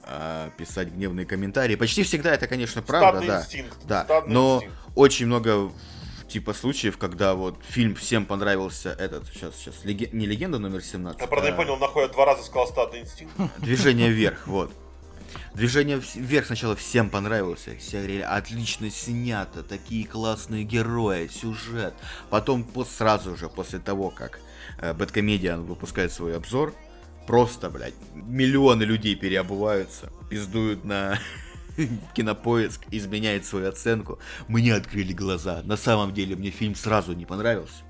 [0.03, 1.75] а, писать гневные комментарии.
[1.75, 3.41] Почти всегда это, конечно, правда, стадный да.
[3.41, 3.77] инстинкт.
[3.87, 4.77] Да, стадный но инстинкт.
[4.95, 5.71] очень много
[6.33, 11.27] типа случаев, когда вот фильм всем понравился этот, сейчас, сейчас, не легенда номер 17, Я
[11.27, 13.33] правда не а понял, нахуй я два раза сказал стадный инстинкт.
[13.59, 14.71] Движение вверх, вот.
[15.53, 17.75] Движение вверх сначала всем понравился.
[17.77, 21.93] Все говорили, отлично снято, такие классные герои, сюжет.
[22.31, 24.39] Потом по- сразу же, после того, как
[24.79, 26.73] э, Бэткомедиан выпускает свой обзор,
[27.27, 31.19] просто, блядь, миллионы людей переобуваются, пиздуют на
[32.15, 34.19] кинопоиск, изменяет свою оценку.
[34.47, 35.61] Мне открыли глаза.
[35.63, 37.83] На самом деле мне фильм сразу не понравился.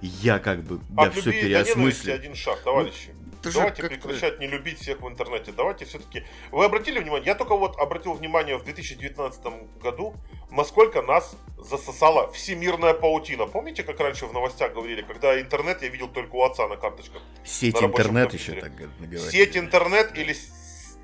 [0.00, 2.14] Я как бы, я От все переосмыслил.
[2.14, 3.10] один шаг, товарищи.
[3.40, 5.52] это же Давайте как-то- прекращать не любить всех в интернете.
[5.56, 6.22] Давайте все-таки...
[6.52, 7.26] Вы обратили внимание?
[7.26, 9.40] Я только вот обратил внимание в 2019
[9.82, 10.14] году,
[10.50, 13.46] насколько нас засосала всемирная паутина.
[13.46, 17.20] Помните, как раньше в новостях говорили, когда интернет я видел только у отца на карточках?
[17.44, 18.58] Сеть на интернет компьютере.
[18.58, 19.30] еще так г- говорят.
[19.32, 20.36] Сеть интернет или,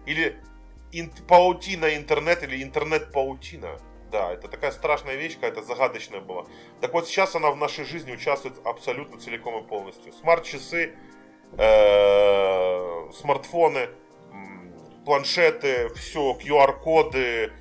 [0.06, 0.36] или
[1.00, 3.78] ин- паутина интернет или интернет-паутина.
[4.10, 6.46] Да, это такая страшная вещь, какая-то загадочная была.
[6.80, 10.12] Так вот сейчас она в нашей жизни участвует абсолютно целиком и полностью.
[10.12, 10.94] Смарт-часы,
[11.58, 13.88] э, смартфоны,
[15.04, 17.52] планшеты, все, QR-коды,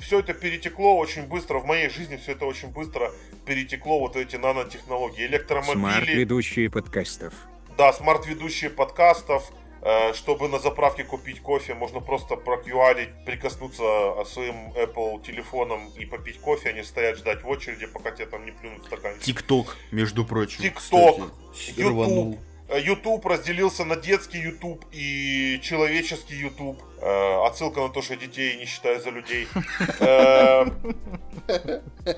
[0.00, 3.10] все это перетекло очень быстро, в моей жизни все это очень быстро
[3.46, 5.72] перетекло, вот эти нанотехнологии, электромобили.
[5.72, 7.32] Смарт-ведущие подкастов.
[7.78, 9.50] Да, смарт-ведущие подкастов.
[9.82, 16.04] Э, Чтобы на заправке купить кофе, можно просто прокюарить, прикоснуться э, своим Apple телефоном и
[16.04, 19.22] попить кофе, а не стоять ждать в очереди, пока тебе там не плюнут в стаканчик.
[19.22, 20.62] ТикТок, между прочим.
[20.62, 21.32] ТикТок.
[21.76, 22.38] YouTube.
[22.72, 26.80] Э, YouTube разделился на детский YouTube и человеческий YouTube.
[27.00, 29.48] Э, Отсылка на то, что детей не считаю за людей.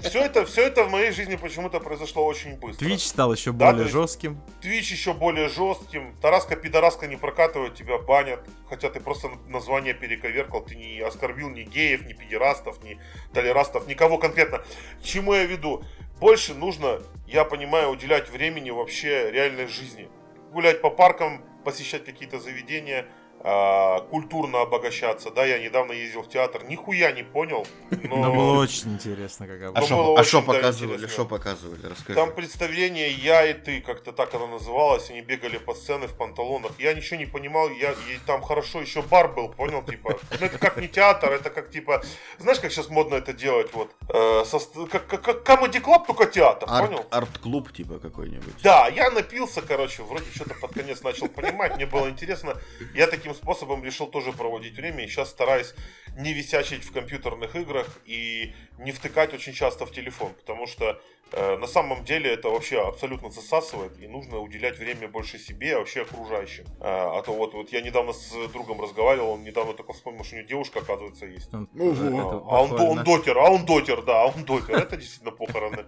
[0.03, 2.85] Все это, все это в моей жизни почему-то произошло очень быстро.
[2.85, 4.41] Твич стал еще Да, более то есть- жестким.
[4.61, 6.15] Твич еще более жестким.
[6.21, 8.41] Тараска пидораска не прокатывает, тебя банят.
[8.69, 10.61] Хотя ты просто название перековеркал.
[10.63, 13.01] Ты не оскорбил ни геев, ни педерастов, ни
[13.33, 14.59] толерастов, никого конкретно.
[14.59, 15.83] К чему я веду?
[16.21, 20.09] Больше нужно, я понимаю, уделять времени вообще реальной жизни.
[20.53, 23.07] Гулять по паркам, посещать какие-то заведения,
[23.43, 25.31] культурно обогащаться.
[25.31, 27.67] Да, я недавно ездил в театр, нихуя не понял.
[27.91, 28.17] Но...
[28.17, 29.87] Но было очень интересно, как А обычно.
[29.87, 31.07] что а шо да, показывали?
[31.09, 31.87] Что показывали?
[31.87, 32.15] Расскажи.
[32.15, 36.73] Там представление «Я и ты», как-то так оно называлось, они бегали по сцене в панталонах.
[36.79, 40.59] Я ничего не понимал, я, и там хорошо еще бар был, понял, типа, ну это
[40.59, 42.03] как не театр, это как типа,
[42.39, 46.27] знаешь, как сейчас модно это делать, вот, э, со как, как, как Comedy Club, только
[46.27, 47.05] театр, понял?
[47.11, 48.55] Арт, арт-клуб типа какой-нибудь.
[48.63, 52.57] Да, я напился, короче, вроде что-то под конец начал понимать, мне было интересно.
[52.95, 55.75] Я таким способом решил тоже проводить время, и сейчас стараюсь
[56.17, 61.01] не висячить в компьютерных играх и не втыкать очень часто в телефон, потому что
[61.33, 65.79] э, на самом деле это вообще абсолютно засасывает, и нужно уделять время больше себе, а
[65.79, 66.65] вообще окружающим.
[66.81, 70.35] А, а то вот, вот я недавно с другом разговаривал, он недавно только вспомнил, что
[70.35, 71.51] у него девушка, оказывается, есть.
[71.53, 71.91] Ну, Ого.
[71.91, 74.77] это А он, он дотер, а он дотер, да, а он дотер.
[74.77, 75.85] Это действительно похороны.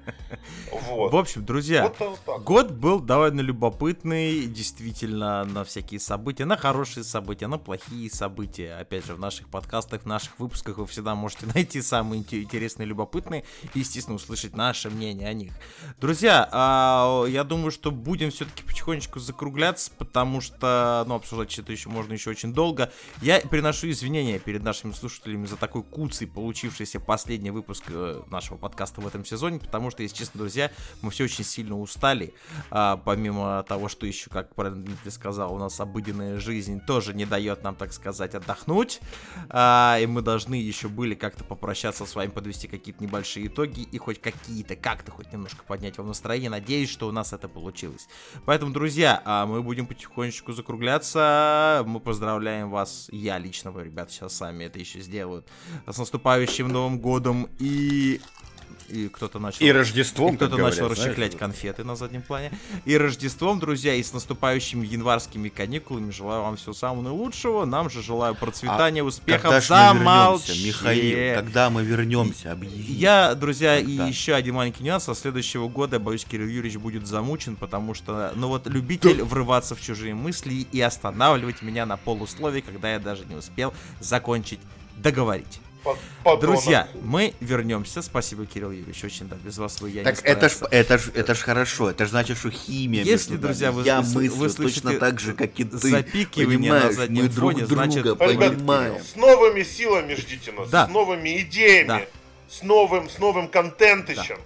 [0.71, 1.13] Вот.
[1.13, 2.43] В общем, друзья, Вот так вот.
[2.43, 8.75] Год был довольно любопытный, действительно, на всякие события, на хорошие события, на плохие события.
[8.75, 12.87] Опять же, в наших подкастах, в наших выпусках вы всегда можете найти самые инте- интересные,
[12.87, 15.53] любопытные и, естественно, услышать наше мнение о них.
[16.01, 21.89] Друзья, а, я думаю, что будем все-таки потихонечку закругляться, потому что, ну, обсуждать это еще
[21.89, 22.93] можно еще очень долго.
[23.21, 29.01] Я приношу извинения перед нашими слушателями за такой куцый получившийся последний выпуск э, нашего подкаста
[29.01, 30.71] в этом сезоне, потому что, если честно, друзья,
[31.03, 32.35] мы все очень сильно устали.
[32.71, 37.24] А, помимо того, что еще, как правильно Дмитрий сказал, у нас обыденная жизнь тоже не
[37.25, 39.01] дает нам, так сказать, отдохнуть.
[39.49, 43.99] А, и мы должны еще были как-то попрощаться с вами, подвести какие-то небольшие итоги и
[43.99, 46.51] хоть какие-то, как-то хоть немножко поднять вам настроение.
[46.51, 48.09] Надеюсь, что у нас это получилось.
[48.45, 51.83] Поэтому, друзья, а, мы будем потихонечку закругляться.
[51.87, 53.09] Мы поздравляем вас.
[53.11, 55.47] Я лично, вы, ребята, сейчас сами это еще сделают.
[55.87, 58.21] С наступающим Новым годом и...
[58.89, 59.65] И кто-то начал...
[59.65, 62.53] И Рождеством, И кто-то как начал говорят, знаешь, расчехлять конфеты на заднем плане.
[62.85, 66.11] И Рождеством, друзья, и с наступающими январскими каникулами.
[66.11, 67.65] Желаю вам всего самого наилучшего.
[67.65, 69.65] Нам же желаю процветания, Когда успехов.
[69.65, 70.67] Замолчи.
[70.67, 71.37] Михаил?
[71.37, 72.53] Когда мы вернемся?
[72.53, 72.93] Объяви.
[72.93, 74.07] Я, друзья, Когда?
[74.07, 75.05] и еще один маленький нюанс.
[75.05, 79.81] Со следующего года, боюсь, Кирилл Юрьевич будет замучен, потому что, ну вот, любитель врываться в
[79.81, 84.61] чужие мысли и останавливать меня на полусловие, когда я даже не успел закончить
[84.97, 85.61] договорить.
[85.85, 86.41] Под- подонок.
[86.41, 88.01] Друзья, мы вернемся.
[88.03, 89.05] Спасибо, Кирилл Юрьевич.
[89.05, 91.91] Очень да, без вас бы я не Так это ж, это ж, это ж хорошо,
[91.91, 95.21] это ж значит, что химия Если, друзья, вы- я вы- мыслю вы слышите точно так
[95.21, 98.19] же, как и ты, запикивание на понимаешь, заднем мы друг фоне, друга значит- Ребят,
[98.57, 99.03] понимаем.
[99.05, 100.87] с новыми силами ждите нас, Да.
[100.87, 102.01] с новыми идеями, Да.
[102.49, 104.39] с новым, с новым контентищем.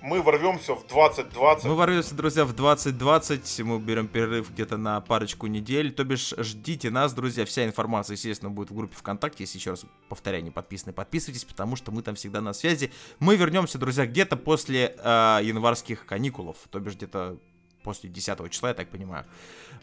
[0.00, 1.64] Мы ворвемся в 2020.
[1.64, 3.60] Мы ворвемся, друзья, в 2020.
[3.60, 5.92] Мы берем перерыв где-то на парочку недель.
[5.92, 7.44] То бишь, ждите нас, друзья.
[7.44, 9.42] Вся информация, естественно, будет в группе ВКонтакте.
[9.42, 12.92] Если еще раз повторяю, не подписаны, подписывайтесь, потому что мы там всегда на связи.
[13.18, 16.56] Мы вернемся, друзья, где-то после э, январских каникулов.
[16.70, 17.38] То бишь, где-то
[17.82, 19.24] после 10 числа, я так понимаю.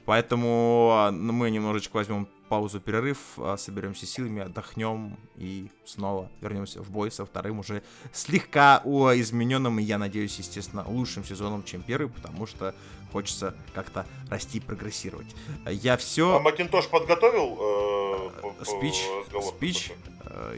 [0.05, 6.81] Поэтому а, ну, мы немножечко возьмем паузу, перерыв, а, соберемся силами, отдохнем и снова вернемся
[6.81, 7.81] в бой со вторым уже
[8.13, 12.75] слегка измененным и, я надеюсь, естественно, лучшим сезоном, чем первый, потому что
[13.11, 15.35] хочется как-то расти, прогрессировать.
[15.69, 16.39] Я А все...
[16.39, 18.95] Макинтош подготовил э, п- п- Спич,
[19.25, 20.11] разговор спич, э,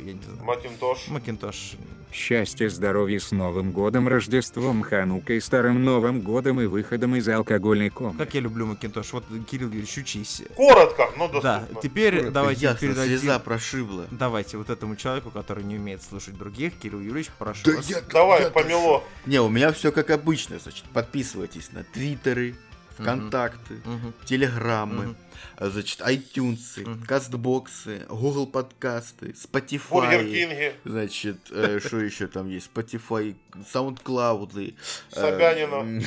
[0.06, 0.44] я не знаю.
[0.44, 1.08] Макинтош.
[1.08, 1.74] Макинтош.
[2.12, 8.18] Счастья, здоровья с Новым годом, Рождеством, Ханукой, Старым Новым годом и выходом из алкогольной комнаты.
[8.26, 9.12] Как я люблю Макинтош.
[9.14, 10.42] Вот, Кирилл Юрьевич, учись.
[10.56, 11.82] Коротко, но Да, доступно.
[11.82, 13.20] теперь давайте Ясно, передадим...
[13.20, 14.06] слеза прошибла.
[14.10, 17.90] Давайте вот этому человеку, который не умеет слушать других, Кирилл Юрьевич, прошу Да вас.
[17.90, 19.04] я- Давай, я- помело.
[19.26, 22.56] Не, у меня все как обычно, значит, подписывайтесь на твиттеры,
[22.98, 24.14] вконтакты, Мгм.
[24.26, 25.16] телеграммы, Мгм.
[25.58, 33.36] А, значит, iTunes, кастбоксы, Google подкасты, Spotify, значит, э, что еще там есть, Spotify,
[33.74, 34.76] SoundCloud.
[35.10, 36.04] Собянина.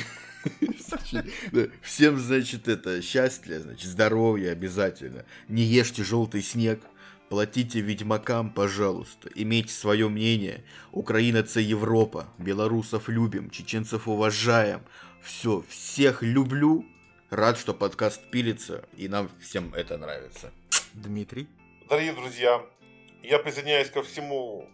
[0.79, 5.25] Значит, да, Всем, значит, это счастье, значит, здоровья обязательно.
[5.49, 6.81] Не ешьте желтый снег.
[7.29, 9.29] Платите ведьмакам, пожалуйста.
[9.35, 10.63] Имейте свое мнение.
[10.93, 12.27] Украина это Европа.
[12.37, 14.81] Белорусов любим, чеченцев уважаем.
[15.21, 16.85] Все, всех люблю.
[17.31, 20.51] Рад, что подкаст пилится, и нам всем это нравится.
[20.93, 21.47] Дмитрий.
[21.87, 22.61] Дорогие друзья,
[23.23, 24.67] я присоединяюсь ко всему,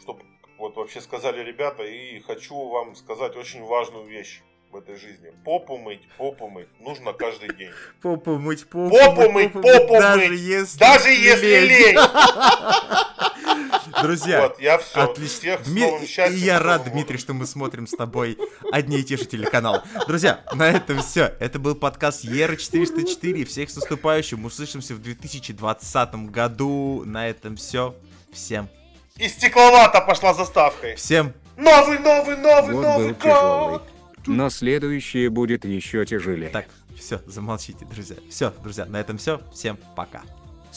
[0.00, 0.16] что
[0.58, 5.32] вот вообще сказали ребята, и хочу вам сказать очень важную вещь в этой жизни.
[5.44, 7.72] Попу мыть, попу мыть нужно каждый день.
[8.00, 10.38] Попу мыть, попу, Попу мыть, попу даже мыть.
[10.40, 11.96] если Даже если лень!
[14.02, 15.00] Друзья, Вот, я все.
[15.02, 15.28] Отлично.
[15.38, 16.38] Всех с Дми- новым И счастьем.
[16.38, 18.38] я с рад, Новым Дмитрий, что мы смотрим с тобой
[18.72, 19.82] одни и те же телеканалы.
[20.06, 21.34] Друзья, на этом все.
[21.40, 23.44] Это был подкаст Ера 404.
[23.44, 24.44] Всех с наступающим.
[24.44, 27.02] Услышимся в 2020 году.
[27.04, 27.94] На этом все.
[28.32, 28.68] Всем,
[29.16, 30.96] И стекловато пошла заставкой.
[30.96, 33.70] всем Новый, новый, новый, Год новый был тяжелый.
[33.70, 33.88] год.
[34.26, 36.50] Но следующее будет еще тяжелее.
[36.50, 38.16] Так, все, замолчите, друзья.
[38.30, 39.40] Все, друзья, на этом все.
[39.52, 40.22] Всем пока.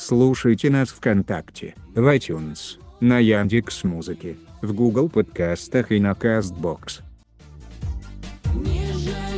[0.03, 7.01] Слушайте нас ВКонтакте, в iTunes, на Яндекс Музыке, в Google подкастах и на Castbox.
[8.55, 9.30] Не жаль.